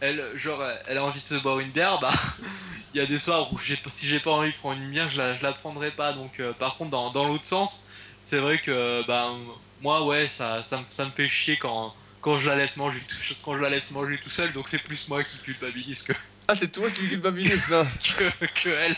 [0.00, 2.12] elle, genre, elle a envie de se boire une bière, bah,
[2.94, 5.18] il y a des soirs où si j'ai pas envie de prendre une bière, je
[5.18, 6.12] la, je la prendrai pas.
[6.14, 7.84] Donc, euh, par contre, dans, dans l'autre sens,
[8.20, 9.32] c'est vrai que, bah,
[9.80, 13.00] moi, ouais, ça, ça, me- ça me fait chier quand, quand je la laisse manger,
[13.00, 14.52] tout- quand je la laisse manger tout seul.
[14.52, 16.12] Donc, c'est plus moi qui culpabilise que,
[16.48, 17.86] Ah, c'est toi qui culpabilise ça.
[18.18, 18.96] que, que elle.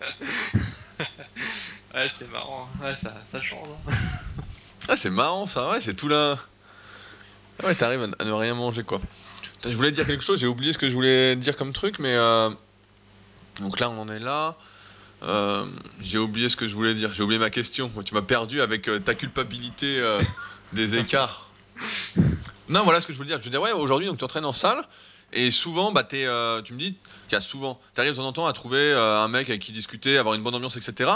[1.94, 2.68] ouais, c'est marrant.
[2.80, 3.68] Ouais, ça, ça change.
[3.86, 3.92] hein.
[4.88, 6.38] Ah, c'est marrant ça, ouais, c'est tout là.
[7.62, 9.00] Ah ouais, t'arrives à, ne rien manger quoi.
[9.64, 12.14] Je voulais dire quelque chose, j'ai oublié ce que je voulais dire comme truc, mais.
[12.14, 12.50] euh,
[13.60, 14.56] Donc là, on en est là.
[15.22, 15.66] Euh,
[16.00, 17.90] j'ai oublié ce que je voulais dire, j'ai oublié ma question.
[18.04, 20.22] Tu m'as perdu avec euh, ta culpabilité euh,
[20.72, 21.48] des écarts.
[22.68, 23.38] Non, voilà ce que je voulais dire.
[23.38, 24.82] Je veux dire, ouais, aujourd'hui, donc tu entraînes en salle.
[25.32, 26.96] Et souvent, bah, tu me dis
[27.28, 29.62] qu'il y a souvent, tu arrives de temps en temps à trouver un mec avec
[29.62, 31.08] qui discuter, avoir une bonne ambiance, etc.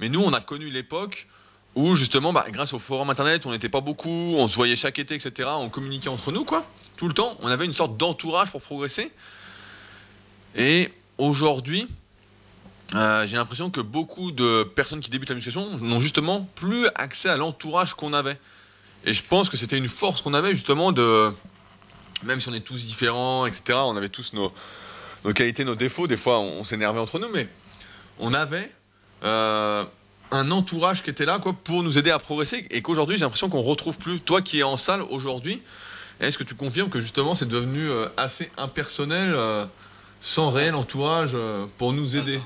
[0.00, 1.26] Mais nous, on a connu l'époque
[1.74, 4.98] où justement, bah, grâce au forum internet, on n'était pas beaucoup, on se voyait chaque
[4.98, 5.48] été, etc.
[5.54, 6.62] On communiquait entre nous, quoi,
[6.96, 7.38] tout le temps.
[7.40, 9.10] On avait une sorte d'entourage pour progresser.
[10.56, 11.88] Et aujourd'hui,
[12.94, 17.28] euh, j'ai l'impression que beaucoup de personnes qui débutent la musculation n'ont justement plus accès
[17.28, 18.38] à l'entourage qu'on avait.
[19.04, 21.32] Et je pense que c'était une force qu'on avait justement de,
[22.22, 23.78] même si on est tous différents, etc.
[23.82, 24.52] On avait tous nos,
[25.34, 26.06] qualités, nos défauts.
[26.06, 27.48] Des fois, on, s'énervait entre nous, mais
[28.20, 28.70] on avait
[29.24, 29.84] euh,
[30.30, 32.66] un entourage qui était là, quoi, pour nous aider à progresser.
[32.70, 34.20] Et qu'aujourd'hui, j'ai l'impression qu'on retrouve plus.
[34.20, 35.60] Toi, qui es en salle aujourd'hui,
[36.20, 39.36] est-ce que tu confirmes que justement, c'est devenu euh, assez impersonnel,
[40.20, 41.36] sans réel entourage
[41.76, 42.40] pour nous aider?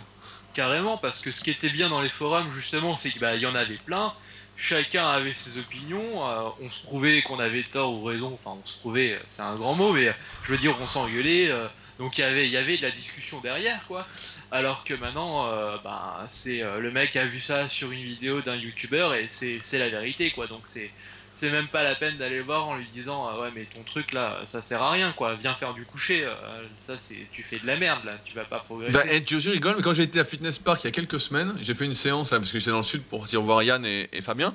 [0.59, 3.47] Carrément, parce que ce qui était bien dans les forums, justement, c'est qu'il bah, y
[3.47, 4.13] en avait plein.
[4.57, 6.29] Chacun avait ses opinions.
[6.29, 8.37] Euh, on se prouvait qu'on avait tort ou raison.
[8.43, 11.49] Enfin, on se prouvait, c'est un grand mot, mais je veux dire, on s'engueulait.
[11.49, 11.69] Euh,
[12.01, 14.05] donc il y avait, il y avait de la discussion derrière, quoi.
[14.51, 18.57] Alors que maintenant, euh, bah, c'est le mec a vu ça sur une vidéo d'un
[18.57, 20.49] youtubeur et c'est la vérité, quoi.
[20.49, 20.91] Donc c'est
[21.39, 24.13] c'est même pas la peine d'aller voir en lui disant ah ouais mais ton truc
[24.13, 25.37] là ça sert à rien quoi.
[25.37, 26.35] Viens faire du coucher euh,
[26.85, 28.19] ça c'est tu fais de la merde là.
[28.25, 28.93] Tu vas pas progresser.
[28.93, 31.21] Bah, et tu rigoles mais quand j'ai été à Fitness Park il y a quelques
[31.21, 33.63] semaines j'ai fait une séance là parce que j'étais dans le sud pour dire voir
[33.63, 34.55] Yann et, Fabien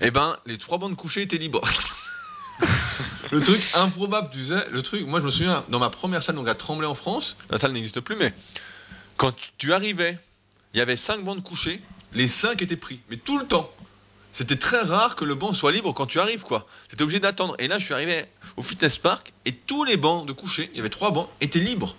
[0.00, 1.60] et eh ben les trois bancs de coucher étaient libres.
[3.32, 6.34] Le truc improbable tu sais le truc moi je me souviens dans ma première salle
[6.34, 8.34] donc à Tremblay en France la salle n'existe plus mais
[9.16, 10.18] quand tu arrivais
[10.74, 11.80] il y avait cinq bancs de coucher
[12.12, 13.72] les cinq étaient pris mais tout le temps
[14.32, 16.66] c'était très rare que le banc soit libre quand tu arrives, quoi.
[16.88, 17.56] C'était obligé d'attendre.
[17.58, 18.24] Et là, je suis arrivé
[18.56, 21.58] au fitness park et tous les bancs de coucher, il y avait trois bancs, étaient
[21.58, 21.96] libres.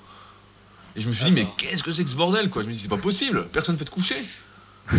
[0.96, 2.64] Et je me suis dit, mais qu'est-ce que c'est que ce bordel, quoi?
[2.64, 4.18] Je me dis, c'est pas possible, personne ne fait de coucher.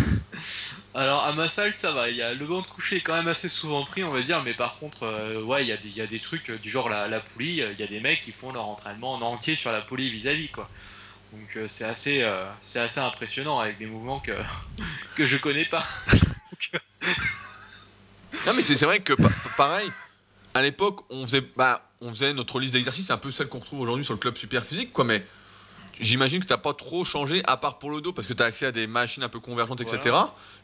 [0.95, 3.15] Alors à ma salle ça va, il y a le banc de coucher est quand
[3.15, 5.77] même assez souvent pris on va dire, mais par contre euh, ouais il y, a
[5.77, 8.21] des, y a des trucs euh, du genre la, poulie, il y a des mecs
[8.21, 10.69] qui font leur entraînement en entier sur la poulie vis-à-vis quoi.
[11.31, 12.23] Donc euh, c'est assez
[12.61, 14.33] c'est assez impressionnant avec des mouvements que
[15.15, 15.83] que je connais pas.
[18.45, 19.13] non, mais c'est vrai que
[19.57, 19.89] pareil,
[20.53, 23.59] à l'époque, on faisait, bah, on faisait notre liste d'exercices, c'est un peu celle qu'on
[23.59, 25.25] retrouve aujourd'hui sur le club super physique, quoi, mais
[25.99, 28.43] j'imagine que tu n'as pas trop changé, à part pour le dos, parce que tu
[28.43, 30.15] as accès à des machines un peu convergentes, etc.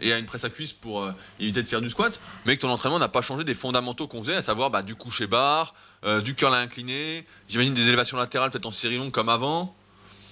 [0.02, 2.62] Et à une presse à cuisse pour euh, éviter de faire du squat, mais que
[2.62, 5.74] ton entraînement n'a pas changé des fondamentaux qu'on faisait, à savoir bah, du coucher barre,
[6.04, 9.76] euh, du curl à incliné, j'imagine des élévations latérales, peut-être en série longue comme avant.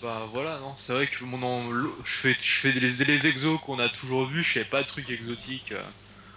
[0.03, 1.71] Bah voilà, non, c'est vrai que mon
[2.03, 4.87] je fais, je fais les, les exos qu'on a toujours vus, je fais pas de
[4.87, 5.81] trucs exotiques euh,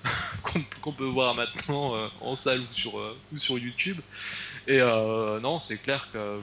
[0.82, 4.00] qu'on peut voir maintenant euh, en salle ou sur, euh, YouTube.
[4.66, 6.40] Et non, c'est clair que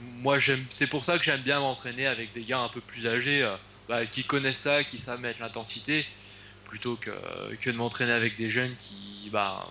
[0.00, 3.06] moi j'aime, c'est pour ça que j'aime bien m'entraîner avec des gars un peu plus
[3.06, 3.48] âgés,
[3.88, 6.06] bah, qui connaissent ça, qui savent mettre l'intensité,
[6.64, 7.10] plutôt que,
[7.56, 9.68] que de m'entraîner avec des jeunes qui, bah,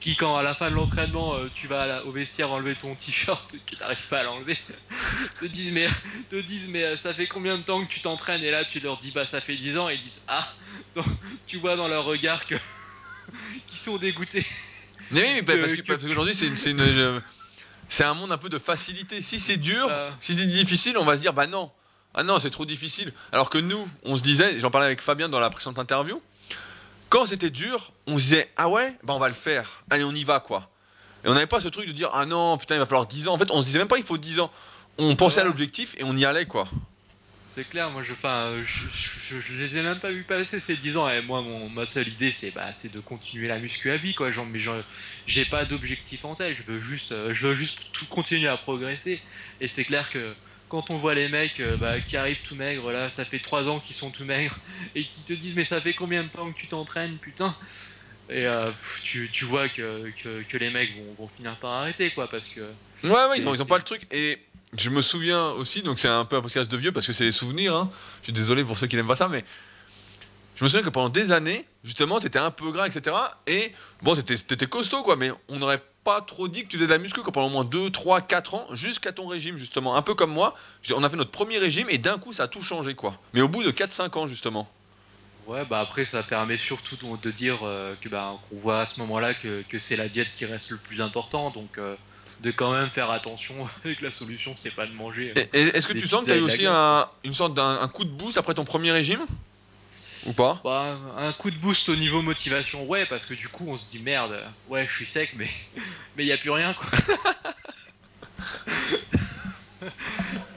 [0.00, 3.54] qui quand à la fin de l'entraînement euh, tu vas au vestiaire enlever ton t-shirt
[3.54, 4.58] et que n'arrives pas à l'enlever
[5.40, 5.88] te disent mais
[6.30, 8.42] te disent mais euh, ça fait combien de temps que tu t'entraînes?
[8.42, 9.88] Et là tu leur dis bah ça fait 10 ans.
[9.88, 10.46] Et ils disent ah!
[10.94, 11.06] Donc,
[11.46, 12.54] tu vois dans leur regard que
[13.66, 14.46] qu'ils sont dégoûtés.
[15.10, 17.22] Mais oui parce que, qu'aujourd'hui c'est une,
[17.88, 19.22] c'est un monde un peu de facilité.
[19.22, 20.10] Si c'est dur euh.
[20.20, 21.70] si c'est difficile on va se dire bah non.
[22.14, 23.12] Ah non c'est trop difficile.
[23.32, 26.20] Alors que nous on se disait j'en parlais avec Fabien dans la précédente interview
[27.08, 29.84] quand c'était dur, on se disait ah ouais, bah on va le faire.
[29.90, 30.68] Allez, on y va quoi.
[31.24, 33.28] Et on n'avait pas ce truc de dire ah non, putain, il va falloir 10
[33.28, 33.34] ans.
[33.34, 34.50] En fait, on se disait même pas il faut 10 ans.
[34.98, 36.68] On pensait à l'objectif et on y allait quoi.
[37.56, 40.98] C'est clair, moi je, enfin, je, je, les ai même pas vu passer ces 10
[40.98, 41.08] ans.
[41.08, 44.12] Et moi, mon, ma seule idée, c'est bah, c'est de continuer la muscu à vie,
[44.12, 44.30] quoi.
[44.30, 44.58] Genre, mais
[45.26, 46.54] j'ai pas d'objectif en tête.
[46.54, 49.22] Je veux juste, euh, je veux juste tout continuer à progresser.
[49.62, 50.34] Et c'est clair que
[50.68, 53.68] quand on voit les mecs euh, bah, qui arrivent tout maigres, là, ça fait 3
[53.68, 54.56] ans qu'ils sont tout maigres,
[54.94, 57.54] et qui te disent mais ça fait combien de temps que tu t'entraînes, putain?
[58.28, 58.72] Et euh,
[59.04, 60.10] tu, tu, vois que,
[60.48, 62.60] que, les mecs vont, vont, finir par arrêter, quoi, parce que...
[63.04, 64.38] Ouais, ouais, ils ont, ils ont pas le truc, et
[64.76, 67.24] je me souviens aussi, donc c'est un peu un podcast de vieux, parce que c'est
[67.24, 67.90] les souvenirs, hein.
[68.20, 69.44] je suis désolé pour ceux qui n'aiment pas ça, mais
[70.56, 73.14] je me souviens que pendant des années, justement, t'étais un peu gras, etc.
[73.46, 76.92] Et bon, t'étais costaud, quoi, mais on n'aurait pas trop dit que tu faisais de
[76.92, 79.96] la muscu pendant au moins 2, 3, 4 ans, jusqu'à ton régime, justement.
[79.96, 80.54] Un peu comme moi,
[80.94, 83.14] on a fait notre premier régime et d'un coup, ça a tout changé, quoi.
[83.34, 84.66] Mais au bout de 4-5 ans, justement.
[85.46, 88.98] Ouais, bah après, ça permet surtout de dire euh, que bah, qu'on voit à ce
[89.00, 91.94] moment-là que, c'est la diète qui reste le plus important, donc euh,
[92.40, 95.34] de quand même faire attention et que la solution, c'est pas de manger.
[95.52, 98.10] Est-ce que tu sens que tu as eu aussi un, une sorte d'un coup de
[98.10, 99.24] boost après ton premier régime?
[100.26, 103.64] Ou pas bah, Un coup de boost au niveau motivation, ouais, parce que du coup
[103.68, 105.48] on se dit merde, ouais, je suis sec, mais
[106.16, 106.88] mais il y a plus rien quoi.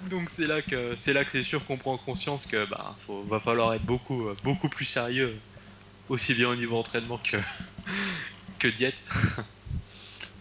[0.10, 3.24] Donc c'est là que c'est là que c'est sûr qu'on prend conscience que bah faut,
[3.24, 5.38] va falloir être beaucoup beaucoup plus sérieux,
[6.10, 7.38] aussi bien au niveau entraînement que
[8.60, 9.02] que diète.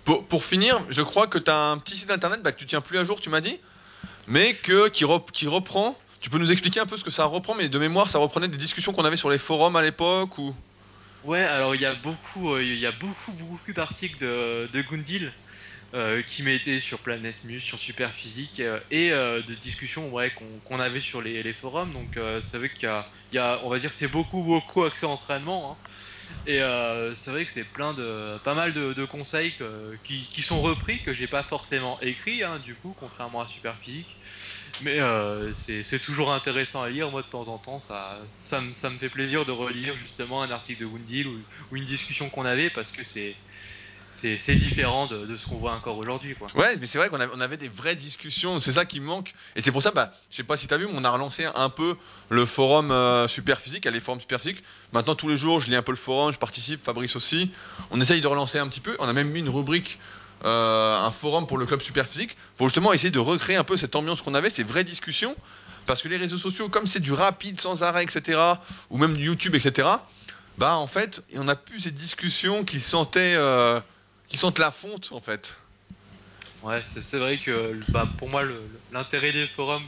[0.04, 2.64] Pour, pour finir, je crois que tu as un petit site internet bah, que tu
[2.64, 3.60] tiens plus à jour, tu m'as dit,
[4.26, 7.54] mais que qui, qui reprend tu peux nous expliquer un peu ce que ça reprend,
[7.54, 10.54] mais de mémoire, ça reprenait des discussions qu'on avait sur les forums à l'époque ou?
[11.24, 15.32] Ouais, alors il y a beaucoup, euh, y a beaucoup, beaucoup d'articles de, Gundil
[15.94, 20.80] euh, qui mettaient sur Planète Mus, sur Superphysique euh, et euh, de discussions ouais, qu'on
[20.80, 21.92] avait sur les, forums.
[21.92, 22.88] Donc c'est vrai qu'il
[23.32, 25.72] y a, on va dire, c'est beaucoup, beaucoup accès entraînement.
[25.72, 25.76] hein.
[26.46, 26.60] Et
[27.16, 29.54] c'est vrai que c'est plein de, pas mal de, conseils
[30.04, 34.17] qui, sont repris que j'ai pas forcément écrit, hein, du coup, contrairement à Superphysique.
[34.82, 37.10] Mais euh, c'est toujours intéressant à lire.
[37.10, 40.42] Moi, de temps en temps, ça, ça, me, ça me fait plaisir de relire justement
[40.42, 43.36] un article de Wundil ou, une discussion qu'on avait parce que c'est
[44.10, 46.34] c'est différent de, de ce qu'on voit encore aujourd'hui.
[46.54, 49.32] Ouais, mais c'est vrai qu'on on avait des vraies discussions, c'est ça qui manque.
[49.54, 51.44] Et c'est pour ça, bah, je sais pas si t'as vu, mais on a relancé
[51.44, 51.94] un peu
[52.28, 54.64] le forum euh, Superphysique, les forums Superphysique.
[54.92, 57.52] Maintenant, tous les jours, je lis un peu le forum, je participe, Fabrice aussi.
[57.90, 58.96] On essaye de relancer un petit peu.
[58.98, 59.98] On a même mis une rubrique,
[60.44, 63.96] euh, un forum pour le club Superphysique, pour justement essayer de recréer un peu cette
[63.96, 65.36] ambiance qu'on avait, ces vraies discussions.
[65.86, 68.38] Parce que les réseaux sociaux, comme c'est du rapide sans arrêt, etc.,
[68.90, 69.88] ou même du YouTube, etc.,
[70.58, 73.80] bah en fait, on a plus ces discussions qui sentaient, euh,
[74.28, 75.56] qui sentent la fonte, en fait.
[76.62, 78.42] Ouais, c'est vrai que bah, pour moi,
[78.92, 79.84] l'intérêt des forums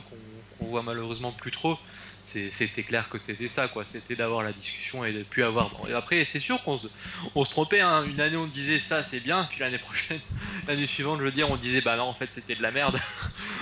[0.58, 1.76] qu'on voit malheureusement plus trop,
[2.22, 3.84] c'était clair que c'était ça, quoi.
[3.84, 5.70] C'était d'avoir la discussion et de plus avoir.
[5.70, 6.86] Bon, et après, c'est sûr qu'on se,
[7.34, 7.80] on se trompait.
[7.80, 8.04] Hein.
[8.04, 10.20] Une année, on disait ça, c'est bien, puis l'année prochaine,
[10.68, 12.98] l'année suivante, je veux dire, on disait bah non, en fait, c'était de la merde.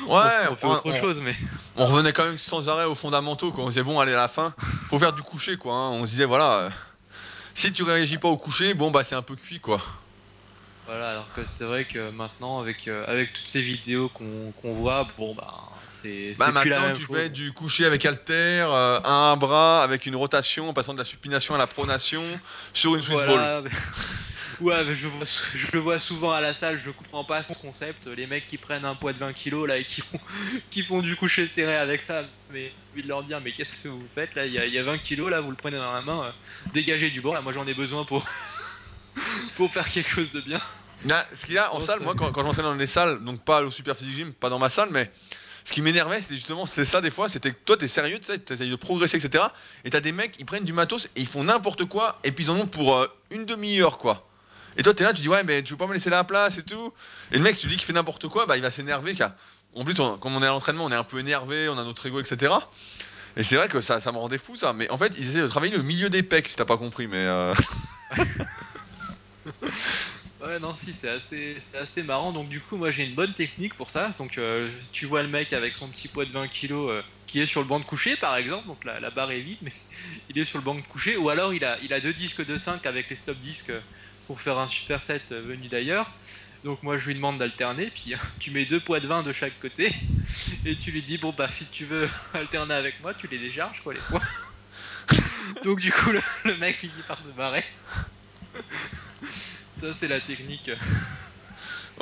[0.06, 0.14] Ouais,
[0.50, 1.34] on fait autre on- chose, mais
[1.76, 3.64] on revenait quand même sans arrêt aux fondamentaux, quoi.
[3.64, 4.54] On disait, bon, allez, à la fin,
[4.88, 5.74] faut faire du coucher, quoi.
[5.74, 5.90] hein.
[5.90, 6.70] On se disait, voilà, euh,
[7.54, 9.80] si tu réagis pas au coucher, bon, bah, c'est un peu cuit, quoi.
[10.86, 11.10] voilà.
[11.10, 15.04] Alors que c'est vrai que maintenant, avec euh, avec toutes ces vidéos qu'on qu'on voit,
[15.16, 17.16] bon bah c'est Bah, c'est plus la maintenant, même tu chose.
[17.16, 18.32] fais du coucher avec halter,
[18.68, 22.22] euh, un bras, avec une rotation, en passant de la supination à la pronation,
[22.72, 23.70] sur une Swiss ball.
[24.60, 27.54] Ouais, mais je, vois, je le vois souvent à la salle, je comprends pas son
[27.54, 28.08] concept.
[28.08, 30.18] Les mecs qui prennent un poids de 20 kilos là et qui font,
[30.70, 33.88] qui font du coucher serré avec ça, mais envie de leur dire, mais qu'est-ce que
[33.88, 34.46] vous faites là?
[34.46, 36.30] Il y, y a 20 kilos là, vous le prenez dans la main, euh,
[36.72, 37.34] dégagez du bord.
[37.34, 38.26] Là, moi j'en ai besoin pour,
[39.56, 40.60] pour faire quelque chose de bien.
[41.04, 42.86] Là, ce qu'il y a en Oh, salle, moi, quand, quand je m'entraînais dans les
[42.88, 45.08] salles, donc pas au Super Physique Gym, pas dans ma salle, mais
[45.68, 48.56] ce qui m'énervait, c'était justement, c'était ça des fois, c'était que toi, t'es sérieux, tu
[48.56, 49.44] de progresser, etc.
[49.84, 52.46] Et t'as des mecs, ils prennent du matos et ils font n'importe quoi, et puis
[52.46, 54.26] ils en ont pour euh, une demi-heure, quoi.
[54.78, 56.56] Et toi, t'es là, tu dis, ouais, mais tu veux pas me laisser la place
[56.56, 56.90] et tout.
[57.32, 59.32] Et le mec, tu lui dis qu'il fait n'importe quoi, bah il va s'énerver, car
[59.74, 61.84] en plus, on- comme on est à l'entraînement, on est un peu énervé, on a
[61.84, 62.54] notre ego, etc.
[63.36, 64.72] Et c'est vrai que ça, ça me rendait fou, ça.
[64.72, 67.08] Mais en fait, ils essaient de travailler le milieu des pecs, si t'as pas compris,
[67.08, 67.26] mais.
[67.26, 67.52] euh,
[70.48, 72.32] Ouais, non, si, c'est assez, c'est assez marrant.
[72.32, 74.14] Donc, du coup, moi j'ai une bonne technique pour ça.
[74.16, 77.40] Donc, euh, tu vois le mec avec son petit poids de 20 kilos euh, qui
[77.40, 78.66] est sur le banc de coucher, par exemple.
[78.66, 79.74] Donc, la, la barre est vide, mais
[80.30, 81.18] il est sur le banc de coucher.
[81.18, 83.72] Ou alors, il a, il a deux disques de 5 avec les stop disques
[84.26, 86.10] pour faire un superset euh, venu d'ailleurs.
[86.64, 87.90] Donc, moi je lui demande d'alterner.
[87.90, 89.92] Puis, tu mets deux poids de 20 de chaque côté.
[90.64, 93.82] Et tu lui dis, bon, bah, si tu veux alterner avec moi, tu les décharges,
[93.82, 94.22] quoi, les poids.
[95.62, 96.10] Donc, du coup,
[96.44, 97.64] le mec finit par se barrer.
[99.80, 100.70] Ça, c'est la technique.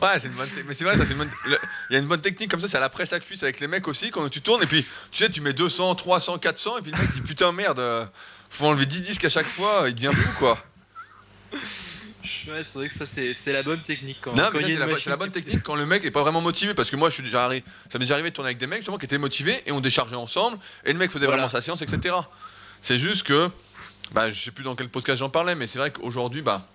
[0.03, 0.49] Ouais, c'est une bonne.
[0.51, 1.31] te- Mais c'est vrai, ça, c'est une bonne.
[1.47, 1.59] le-
[1.89, 3.61] Il y a une bonne technique comme ça, c'est à la presse à cuisse avec
[3.61, 6.77] les mecs aussi, quand tu tournes, et puis tu sais, tu mets 200, 300, 400,
[6.77, 8.05] et puis le mec dit putain, merde, euh,
[8.51, 10.59] faut enlever 10 disques à chaque fois, il devient fou, quoi.
[11.53, 14.61] Ouais, c'est vrai que ça, c'est c'est la bonne technique quand, Non, quand mais ça,
[14.61, 15.87] il y a c'est une la, bo- machine c'est la bonne qui- technique quand le
[15.87, 18.15] mec est pas vraiment motivé, parce que moi, je suis déjà arri- ça m'est déjà
[18.17, 20.93] arrivé de tourner avec des mecs, justement, qui étaient motivés, et on déchargeait ensemble, et
[20.93, 21.39] le mec faisait Voilà.
[21.41, 22.15] vraiment sa séance, etc.
[22.83, 23.49] C'est juste que,
[24.13, 26.69] bah, je sais plus dans quel podcast j'en parlais, mais c'est vrai qu'aujourd'hui, bah,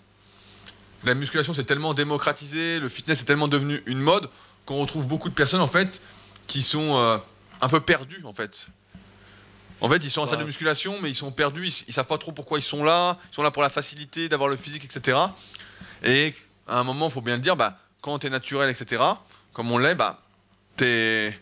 [1.04, 4.30] la musculation c'est tellement démocratisé, le fitness est tellement devenu une mode
[4.66, 6.02] qu'on retrouve beaucoup de personnes en fait
[6.48, 7.18] qui sont euh,
[7.62, 8.68] un peu perdus en fait.
[9.80, 12.06] En fait, ils sont en salle de musculation, mais ils sont perdus, ils, ils savent
[12.06, 14.86] pas trop pourquoi ils sont là, ils sont là pour la facilité d'avoir le physique,
[14.86, 15.18] etc.
[16.04, 16.36] Et
[16.68, 19.02] à un moment, faut bien le dire, bah, quand t'es naturel, etc.,
[19.54, 20.22] comme on l'est, bah.
[20.80, 21.34] Il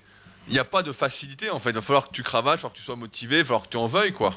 [0.54, 1.70] n'y a pas de facilité en fait.
[1.70, 3.46] Il va falloir que tu cravaches, il va falloir que tu sois motivé, il va
[3.46, 4.34] falloir que tu en veuilles quoi.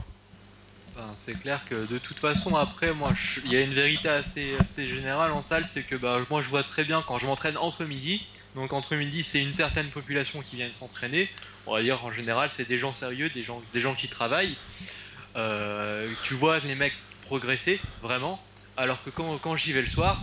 [1.16, 3.12] C'est clair que de toute façon, après, moi,
[3.44, 6.48] il y a une vérité assez, assez générale en salle, c'est que bah, moi, je
[6.48, 8.26] vois très bien quand je m'entraîne entre midi.
[8.55, 11.31] Donc, entre midi, c'est une certaine population qui vient s'entraîner.
[11.66, 14.57] On va dire, en général, c'est des gens sérieux, des gens, des gens qui travaillent.
[15.37, 18.42] Euh, tu vois les mecs progresser, vraiment.
[18.76, 20.22] Alors que quand, quand j'y vais le soir,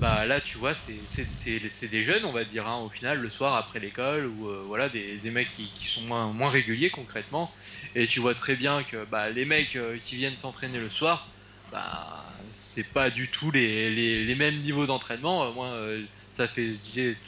[0.00, 3.54] bah là, tu vois, c'est des jeunes, on va dire, hein, au final, le soir
[3.54, 7.52] après l'école, ou euh, voilà, des, mecs qui, sont moins réguliers concrètement.
[7.94, 11.34] Et tu vois très bien que bah, les mecs euh, qui viennent s'entraîner le soir,
[11.70, 15.44] bah, c'est pas du tout les, les, mêmes niveaux d'entraînement.
[15.44, 16.74] Euh, Moi, euh, ça fait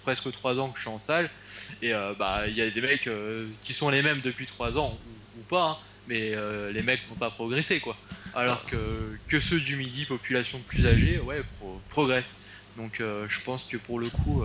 [0.03, 1.31] presque trois ans que je suis en salle,
[1.81, 3.09] et bah, il y a des mecs
[3.61, 5.01] qui sont les mêmes depuis trois ans,
[5.35, 6.35] ou, pas, hein, mais
[6.73, 7.97] les mecs n'ont pas progressé, quoi.
[8.35, 12.41] Alors que, que ceux du midi, population plus âgée, ouais, pro- progressent.
[12.77, 14.45] Donc je pense que pour le coup,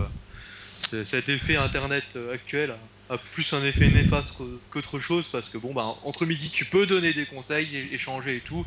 [0.76, 2.76] ce- cet effet internet actuel
[3.10, 4.34] a plus un effet néfaste
[4.70, 8.42] qu'autre chose parce que bon bah entre midi tu peux donner des conseils, échanger et
[8.42, 8.66] tout.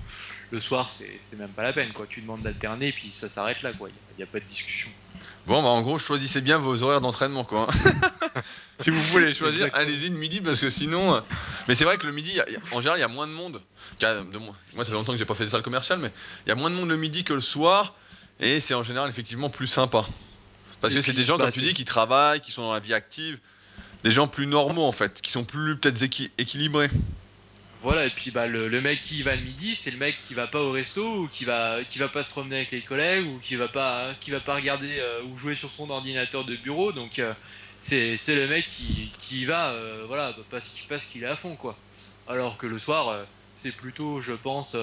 [0.50, 2.06] Le soir c'est même pas la peine quoi.
[2.06, 3.88] Tu demandes d'alterner et puis ça s'arrête là quoi.
[3.90, 4.90] Il n'y a, pas de discussion.
[5.46, 7.68] Bon bah en gros choisissez bien vos horaires d'entraînement quoi.
[8.80, 11.14] si vous voulez choisir, allez-y le midi parce que sinon.
[11.14, 11.20] Euh,
[11.68, 12.40] mais c'est vrai que le midi,
[12.72, 13.60] en général il y a moins de monde.
[14.02, 16.10] Moi ça fait longtemps que j'ai pas fait des salles commerciales, mais
[16.46, 17.94] il y a moins de monde le midi que le soir
[18.40, 20.06] et c'est en général effectivement plus sympa.
[20.80, 22.80] Parce que c'est des gens, bah, comme tu dis, qui travaillent, qui sont dans la
[22.80, 23.38] vie active
[24.04, 26.02] des gens plus normaux en fait, qui sont plus peut-être
[26.38, 26.88] équilibrés.
[27.82, 30.46] Voilà, et puis bah, le, mec qui va le midi, c'est le mec qui va
[30.46, 33.38] pas au resto ou qui va qui va pas se promener avec les collègues ou
[33.40, 36.92] qui va pas qui va pas regarder euh, ou jouer sur son ordinateur de bureau.
[36.92, 37.32] Donc euh,
[37.80, 41.74] c'est le mec qui, qui va euh, voilà parce qu'il est à fond quoi.
[42.28, 43.24] Alors que le soir
[43.56, 44.76] c'est plutôt je pense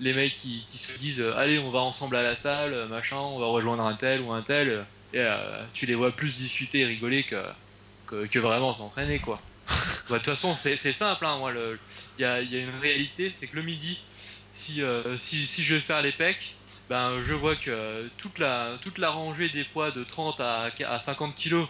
[0.00, 3.38] les mecs qui, qui se disent allez on va ensemble à la salle machin on
[3.40, 5.26] va rejoindre un tel ou un tel et
[5.74, 7.36] tu les vois plus discuter et rigoler que
[8.06, 9.40] que, vraiment s'entraîner quoi.
[10.10, 11.24] Bah, de toute façon, c'est simple.
[11.24, 11.52] Hein, moi,
[12.18, 13.98] il y a, une réalité, c'est que le midi,
[14.78, 16.54] euh, si, si, je vais faire les pecs,
[16.88, 21.00] ben, je vois que toute la, toute la rangée des poids de 30 à, à
[21.00, 21.66] 50 kg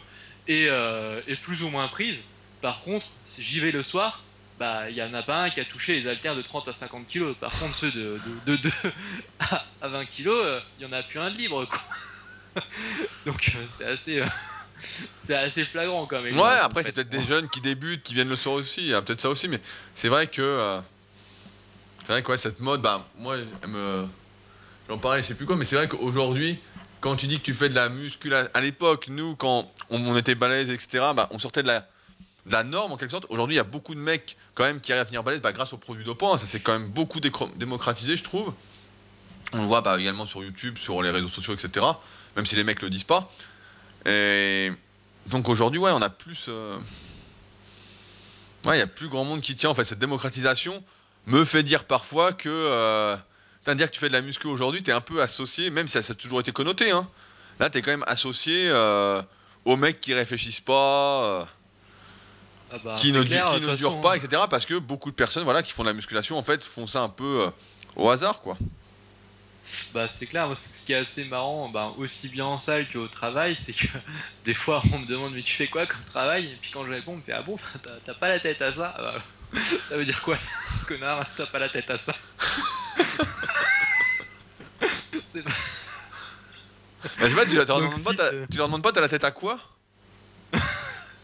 [0.49, 2.19] est, euh, est, plus ou moins prise.
[2.61, 4.25] Par contre, si j'y vais le soir,
[4.59, 6.73] bah, il y en a pas un qui a touché les haltères de 30 à
[6.73, 7.35] 50 kg.
[7.35, 8.71] Par contre, ceux de, de, de,
[9.81, 10.31] à 20 kg,
[10.79, 11.65] il y en a plus un de libre.
[11.67, 11.81] Quoi.
[13.27, 14.23] Donc, euh, c'est assez
[15.19, 16.39] c'est assez flagrant quand même.
[16.39, 18.83] Ouais, après, c'est peut-être des jeunes qui débutent, qui viennent le soir aussi.
[18.83, 19.61] Il y a peut-être ça aussi, mais
[19.95, 20.43] c'est vrai que.
[20.43, 20.81] Euh,
[22.05, 23.37] c'est vrai que ouais, cette mode, bah, moi,
[23.69, 24.07] me.
[24.89, 26.59] J'en parlais, je sais plus quoi, mais c'est vrai qu'aujourd'hui,
[27.01, 28.51] quand tu dis que tu fais de la musculation.
[28.55, 31.81] À l'époque, nous, quand on, était balèze, etc., bah, on sortait de la,
[32.47, 33.27] de la norme en quelque sorte.
[33.31, 35.53] Aujourd'hui, il y a beaucoup de mecs quand même qui arrivent à venir balèze bah,
[35.53, 36.37] grâce aux produits dopants.
[36.37, 38.53] Ça s'est quand même beaucoup démocratisé, je trouve.
[39.53, 41.87] On le voit bah, également sur YouTube, sur les réseaux sociaux, etc.
[42.37, 43.31] Même si les mecs le disent pas.
[44.07, 44.73] Et
[45.27, 46.47] donc aujourd'hui, ouais, on a plus.
[46.49, 46.75] Euh,
[48.67, 49.71] ouais, il y a plus grand monde qui tient.
[49.71, 50.83] En fait, cette démocratisation
[51.27, 52.49] me fait dire parfois que.
[52.49, 53.17] Euh...
[53.75, 56.03] dire que tu fais de la muscu aujourd'hui, tu es un peu associé, même si
[56.03, 56.91] ça, a toujours été connoté.
[56.91, 57.09] Hein.
[57.61, 59.23] Là, tu es quand même associé euh,
[59.65, 61.41] aux mecs qui réfléchissent pas.
[61.41, 61.45] Euh,
[62.73, 64.43] ah bah, qui ne, ne durent pas, etc.
[64.51, 67.03] Parce que beaucoup de personnes voilà, qui font de la musculation, en fait, font ça
[67.03, 67.51] un peu
[67.97, 68.59] au hasard, quoi.
[69.93, 73.57] Bah c'est clair, ce qui est assez marrant, bah, aussi bien en salle qu'au travail,
[73.59, 73.87] c'est que
[74.45, 76.53] des fois on me demande mais tu fais quoi comme travail?
[76.53, 77.59] Et puis quand je réponds, on me fait ah bon,
[78.05, 78.95] t'as pas la tête à ça?
[78.99, 79.15] Bah,
[79.89, 80.37] Ça veut dire quoi
[80.89, 82.15] connard, t'as pas la tête à ça?
[85.29, 85.51] C'est pas...
[87.19, 89.31] Bah, je sais tu, leur demandes pas, tu leur demandes pas t'as la tête à
[89.31, 89.61] quoi?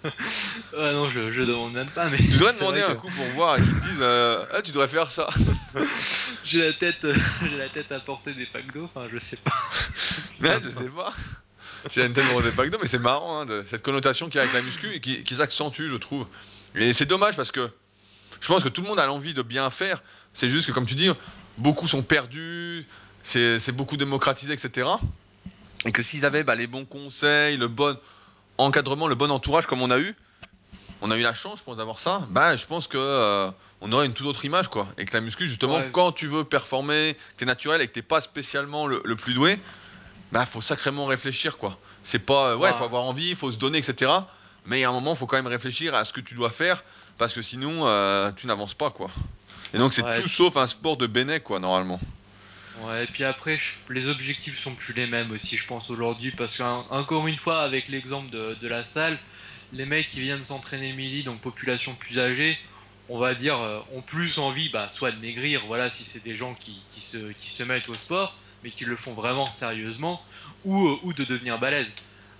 [0.76, 2.09] ah non, je, je demande même pas.
[2.09, 4.88] Mais tu devrais demander un coup pour voir qu'ils te disent euh, ah, tu devrais
[4.88, 5.28] faire ça.
[6.44, 7.14] j'ai la tête, euh,
[7.51, 8.88] j'ai la tête à porter des packs d'eau.
[8.94, 9.53] Enfin, je sais pas.
[10.40, 11.12] mais je sais pas.
[11.90, 14.36] C'est une tête pour des packs d'eau, mais c'est marrant hein, de, cette connotation qu'il
[14.36, 16.26] y a avec la muscu et qui, qui s'accentue, je trouve.
[16.74, 17.70] Et c'est dommage parce que
[18.40, 20.03] je pense que tout le monde a l'envie de bien faire.
[20.32, 21.11] C'est juste que, comme tu dis,
[21.59, 22.86] beaucoup sont perdus,
[23.22, 24.88] c'est beaucoup démocratisé, etc.
[25.84, 27.98] Et que s'ils avaient bah, les bons conseils, le bon
[28.66, 30.14] encadrement, le bon entourage comme on a eu,
[31.02, 33.50] on a eu la chance, je pense, d'avoir ça, bah, je pense que euh,
[33.80, 34.86] on aurait une toute autre image, quoi.
[34.98, 38.02] Et que la muscu, justement, quand tu veux performer, que t'es naturel et que t'es
[38.02, 39.58] pas spécialement le, plus doué,
[40.32, 41.78] bah, faut sacrément réfléchir, quoi.
[42.04, 44.12] C'est pas, ouais, il faut avoir envie, il faut se donner, etc.
[44.66, 46.84] Mais à un moment, il faut quand même réfléchir à ce que tu dois faire,
[47.18, 49.11] parce que sinon, euh, tu n'avances pas, quoi.
[49.72, 52.00] Et donc, c'est tout sauf un sport de béné, quoi, normalement.
[52.81, 53.59] Ouais, et puis après,
[53.91, 57.89] les objectifs sont plus les mêmes aussi, je pense, aujourd'hui, parce qu'encore une fois, avec
[57.89, 59.18] l'exemple de, la salle,
[59.72, 62.59] les mecs qui viennent s'entraîner midi, donc population plus âgée,
[63.09, 66.37] on va dire, euh, ont plus envie, bah, soit de maigrir, voilà, si c'est des
[66.37, 70.24] gens qui, se, mettent au sport, mais qui le font vraiment sérieusement,
[70.64, 71.91] ou, euh, de devenir balèze.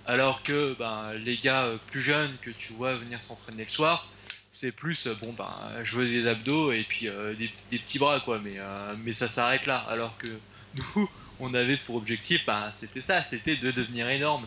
[0.05, 4.10] Alors que ben, les gars euh, plus jeunes que tu vois venir s'entraîner le soir,
[4.51, 5.49] c'est plus euh, bon ben
[5.83, 9.29] je veux des abdos et puis euh, des, petits bras quoi mais euh, mais ça
[9.29, 9.83] s'arrête là.
[9.89, 10.29] Alors que
[10.95, 14.45] nous on avait pour objectif ben, c'était ça c'était de devenir énorme.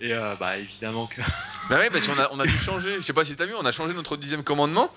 [0.00, 1.20] Et bah évidemment que
[1.68, 2.96] bah oui parce qu'on a, on a dû changer.
[2.98, 4.94] Je sais pas si t'as vu on a changé notre dixième commandement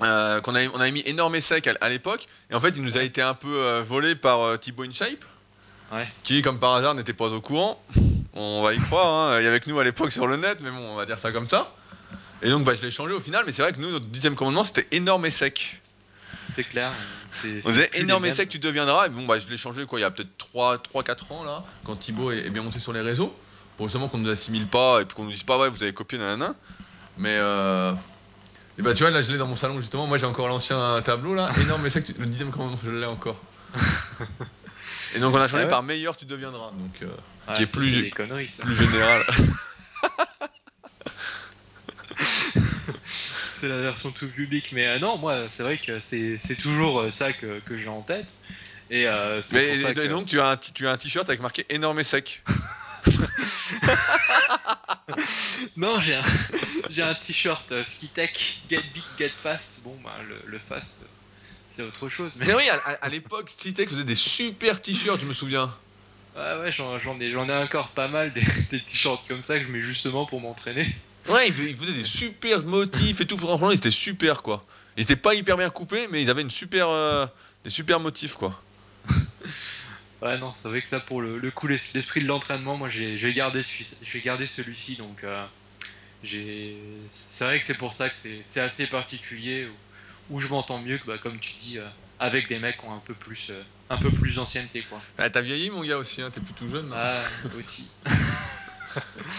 [0.00, 0.04] qu'on
[0.54, 2.26] avait, on avait mis énorme sec à, l'époque.
[2.50, 5.24] Et en fait il nous a été un peu volé par Thibaut InShape
[5.92, 6.08] ouais.
[6.24, 7.80] qui comme par hasard n'était pas au courant.
[8.32, 9.38] On va y croire hein.
[9.38, 11.20] il y avait avec nous à l'époque sur le net mais bon on va dire
[11.20, 11.72] ça comme ça
[12.44, 14.34] et donc bah, je l'ai changé au final, mais c'est vrai que nous, notre dixième
[14.34, 15.80] commandement, c'était énorme et sec.
[16.54, 16.92] C'est clair.
[17.64, 19.06] On disait énorme et sec, tu deviendras.
[19.06, 21.96] Et bon, bah, je l'ai changé quoi, il y a peut-être 3-4 ans, là, quand
[21.96, 23.34] Thibaut est, bien monté sur les réseaux,
[23.78, 25.82] pour justement qu'on ne nous assimile pas et puis qu'on nous dise pas, ouais, vous
[25.82, 26.54] avez copié, nanana.
[27.16, 27.92] Mais euh...
[28.78, 30.06] Et bah, tu vois, là, je l'ai dans mon salon, justement.
[30.06, 31.50] Moi, j'ai encore l'ancien tableau, là.
[31.62, 33.40] Énorme et sec, le dixième commandement, je l'ai encore.
[35.16, 36.72] et donc, on a changé ah par meilleur, tu deviendras.
[36.72, 39.24] Donc, euh, qui est plus, plus général.
[43.64, 44.72] c'est la version tout public.
[44.72, 48.02] Mais euh, non, moi, c'est vrai que c'est toujours euh, ça que, que j'ai en
[48.02, 48.34] tête.
[48.90, 50.06] Et euh, Mais que...
[50.06, 52.42] donc tu as un, t- tu as un t-shirt avec marqué énorme et sec.
[55.76, 56.22] Non, j'ai un,
[56.90, 58.30] j'ai un t-shirt euh, Ski Tech,
[58.68, 59.80] Get Big, Get Fast.
[59.82, 60.98] Bon, bah, le, le fast,
[61.66, 62.32] c'est autre chose.
[62.36, 65.74] Mais Mais oui, à, l'époque, Citex faisait des super t-shirts, je me souviens.
[66.36, 69.58] ouais, ouais, j'en, j'en ai, j'en ai encore pas mal des, des t-shirts comme ça
[69.58, 70.86] que je mets justement pour m'entraîner.
[71.28, 73.38] Ouais, ils faisaient, ils faisaient des super motifs et tout.
[73.38, 74.60] Franchement, ils étaient super quoi.
[74.96, 77.26] Ils étaient pas hyper bien coupés, mais ils avaient une super, euh,
[77.64, 78.64] des super motifs quoi.
[80.22, 82.88] Ouais, non, c'est vrai que ça, pour le, le coup, l'es- l'esprit de l'entraînement, moi,
[82.88, 83.62] j'ai, gardé,
[84.24, 85.46] gardé celui-ci, donc euh,
[86.22, 89.66] c'est vrai que c'est pour ça que c'est, assez particulier,
[90.28, 92.86] où, où je m'entends mieux que, bah, comme tu dis, euh, avec des mecs qui
[92.86, 95.02] ont un peu plus, euh, un peu plus d'ancienneté, quoi.
[95.18, 96.88] Ah, T'as vieilli mon gars aussi, hein, t'es plus tout jeune.
[96.88, 97.90] non Ah, aussi.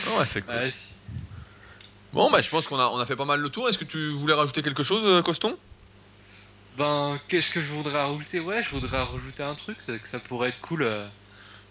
[0.08, 0.56] Ah ouais, c'est cool.
[0.56, 0.95] Ouais, si.
[2.16, 3.70] Bon, bah je pense qu'on a, on a fait pas mal le tour.
[3.70, 5.56] Est-ce que tu voulais rajouter quelque chose, euh, Coston?
[6.74, 8.40] Ben, qu'est-ce que je voudrais rajouter?
[8.40, 11.08] Ouais, je voudrais rajouter un truc, c'est que ça pourrait être cool euh,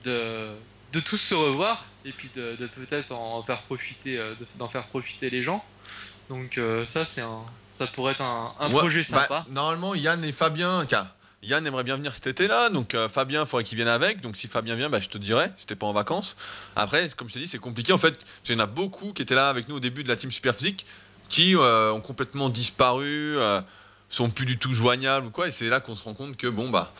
[0.01, 0.59] de,
[0.93, 4.71] de tous se revoir et puis de, de peut-être en faire profiter, euh, de- d'en
[4.71, 5.65] faire profiter les gens.
[6.31, 9.47] Donc euh, ça, c'est un, ça pourrait être un, un Ouais, projet bah, sympa.
[9.47, 10.85] normalement, Yann et Fabien,
[11.45, 14.21] Yann aimerait bien venir cet été-là, donc euh, Fabien, il faudrait qu'il vienne avec.
[14.21, 16.37] Donc si Fabien vient, bah, je te dirai, si t'es pas en vacances.
[16.75, 18.13] Après, comme je t'ai dit, c'est compliqué en fait.
[18.13, 20.31] parce y en a beaucoup qui étaient là avec nous au début de la team
[20.31, 20.87] Superphysique,
[21.29, 23.61] qui euh, ont complètement disparu, euh,
[24.09, 25.49] sont plus du tout joignables ou quoi.
[25.49, 26.93] Et c'est là qu'on se rend compte que bon bah.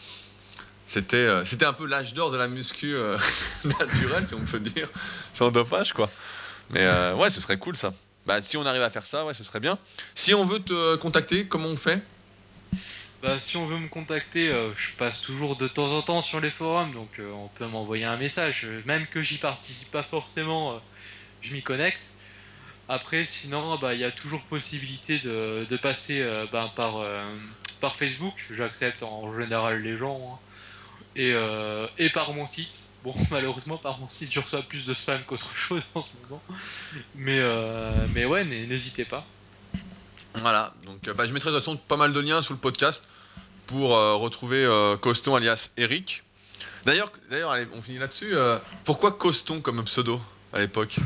[0.87, 2.95] C'était, euh, c'était un peu l'âge d'or de la muscu
[3.81, 4.89] naturelle, si on peut dire,
[5.33, 6.11] sans dopage, quoi.
[6.71, 7.93] Mais ouais, ce serait cool ça.
[8.27, 9.79] Bah, si on arrive à faire ça, ouais, ce serait bien.
[10.15, 12.03] Si on veut te contacter, comment on fait?
[13.25, 16.41] Bah, si on veut me contacter, euh, je passe toujours de temps en temps sur
[16.41, 18.67] les forums, donc euh, on peut m'envoyer un message.
[18.85, 20.79] Même que j'y participe pas forcément, euh,
[21.41, 22.17] je m'y connecte.
[22.89, 26.23] Après, sinon, bah, il y a toujours possibilité de, passer
[26.53, 28.35] bah, par, Facebook.
[28.51, 30.35] J'accepte en général les gens.
[30.35, 30.41] hein.
[31.17, 31.35] Et,
[31.99, 32.91] et par mon site.
[33.03, 36.45] Bon, malheureusement, par mon site, je reçois plus de spam qu'autre chose en ce moment.
[37.15, 37.41] Mais,
[38.11, 39.31] mais ouais, n'hé- n'hésitez pas.
[40.41, 42.59] Voilà, donc euh, bah, je mettrai de toute façon pas mal de liens sous le
[42.59, 43.03] podcast
[43.67, 46.25] pour euh, retrouver euh, Coston alias Eric.
[46.85, 48.35] D'ailleurs, d'ailleurs, on finit là-dessus.
[48.85, 50.21] pourquoi Coston comme pseudo
[50.53, 50.97] à l'époque?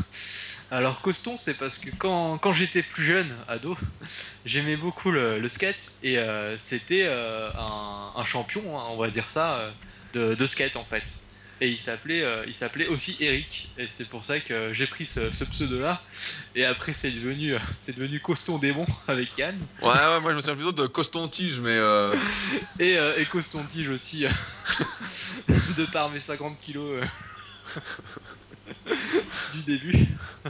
[0.73, 3.77] Alors, Coston, c'est parce que quand, quand j'étais plus jeune, ado,
[4.45, 5.93] j'aimais beaucoup le, skate.
[6.03, 6.19] Et
[6.61, 9.71] c'était un, champion, hein, on va dire ça,
[10.15, 11.21] de skate en fait.
[11.61, 13.69] Et il s'appelait, euh, il s'appelait aussi Eric.
[13.77, 16.01] Et c'est pour ça que j'ai pris ce, ce pseudo-là.
[16.55, 19.59] Et après, c'est devenu, euh, c'est devenu Coston Démon avec Yann.
[19.83, 22.15] Ouais, ouais, moi je me souviens plutôt de Coston Tige, mais euh,
[22.79, 24.31] Et, euh, et Coston Tige aussi, euh,
[25.77, 27.03] de par mes 50 kilos
[29.55, 30.07] du début.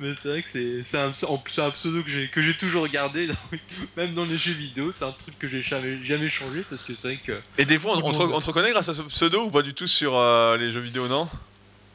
[0.00, 3.28] Mais c'est vrai que c'est un, un pseudo que j'ai toujours gardé,
[3.96, 4.92] même dans les jeux vidéo.
[4.92, 7.40] C'est un truc que j'ai jamais, jamais changé parce que c'est vrai que.
[7.58, 8.32] et des fois on, se, monde.
[8.34, 10.80] on se reconnaît grâce à ce pseudo ou pas du tout sur euh, les jeux
[10.80, 11.28] vidéo, non?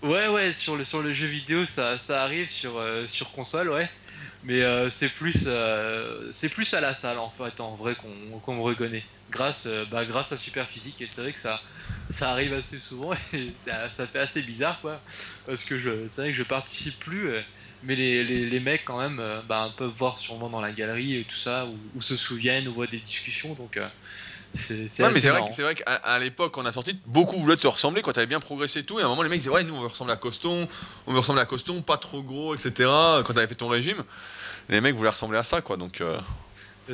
[0.01, 3.69] Ouais, ouais, sur le, sur le jeu vidéo, ça, ça arrive sur, euh, sur console,
[3.69, 3.89] ouais.
[4.43, 8.53] Mais euh, c'est plus, euh, c'est plus à la salle en fait, en vrai, qu'on
[8.53, 9.03] me reconnaît.
[9.29, 11.61] Grâce, bah, grâce à Super Physique, et c'est vrai que ça,
[12.09, 15.03] ça arrive assez souvent et ça, ça fait assez bizarre, quoi.
[15.45, 17.41] Parce que je, c'est vrai que je participe plus, euh,
[17.81, 21.17] mais les, les, les mecs, quand même, euh, bah, peuvent voir sûrement dans la galerie
[21.17, 23.89] et tout ça, ou, ou se souviennent, ou voient des discussions, donc euh,
[24.53, 26.73] c'est c'est Ouais, mais c'est vrai, que- c'est vrai qu'à à l'époque, quand on a
[26.73, 28.99] sorti, beaucoup voulaient te ressembler quand t'avais bien progressé et tout.
[28.99, 30.67] Et à un moment, les mecs disaient Ouais, nous on veut ressembler à Coston,
[31.07, 33.23] on veut ressembler à Coston, pas trop gros, etc.
[33.25, 34.03] Quand t'avais fait ton régime,
[34.69, 35.77] les mecs voulaient ressembler à ça, quoi.
[35.77, 36.19] Donc, euh,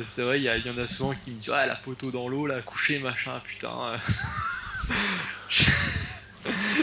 [0.04, 2.46] C'est vrai, il y, en a souvent qui me disent Ah, la photo dans l'eau,
[2.46, 3.98] là, couché, machin, putain.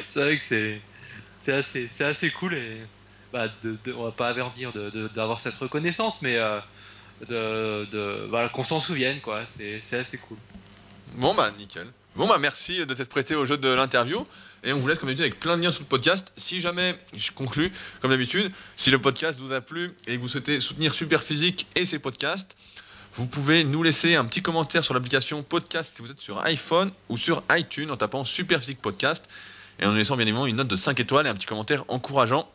[0.10, 0.82] c'est vrai que c'est
[1.38, 2.78] c'est assez, c'est assez cool et
[3.34, 6.60] bah, de, de- on va pas de- de- d'avoir cette reconnaissance, mais euh,
[7.28, 9.42] de, de, voilà, qu'on s'en souvienne, quoi.
[9.48, 10.38] C'est c'est assez cool.
[11.16, 11.88] Bon bah nickel.
[12.16, 14.26] Bon bah merci de t'être prêté au jeu de l'interview
[14.64, 16.32] et on vous laisse comme d'habitude avec plein de liens sous le podcast.
[16.38, 17.72] Si jamais, je conclus
[18.02, 21.68] comme d'habitude, si le podcast vous a plu et que vous souhaitez soutenir Super Physique
[21.76, 22.56] et ses podcasts,
[23.16, 26.92] vous pouvez nous laisser un petit commentaire sur l'application podcast si vous êtes sur iPhone
[27.10, 29.30] ou sur iTunes en tapant Super Physique Podcast
[29.80, 31.84] et en nous laissant bien évidemment une note de 5 étoiles et un petit commentaire
[31.90, 32.50] encourageant.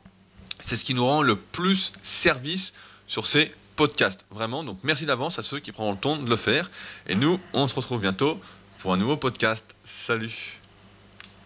[0.59, 2.75] C'est ce qui nous rend le plus service
[3.07, 4.27] sur ces podcasts.
[4.33, 6.71] Vraiment, donc merci d'avance à ceux qui prendront le temps de le faire.
[7.07, 8.41] Et nous, on se retrouve bientôt
[8.79, 9.77] pour un nouveau podcast.
[9.85, 10.59] Salut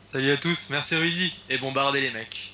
[0.03, 2.52] Salut à tous, merci Rudy et bombardez les mecs.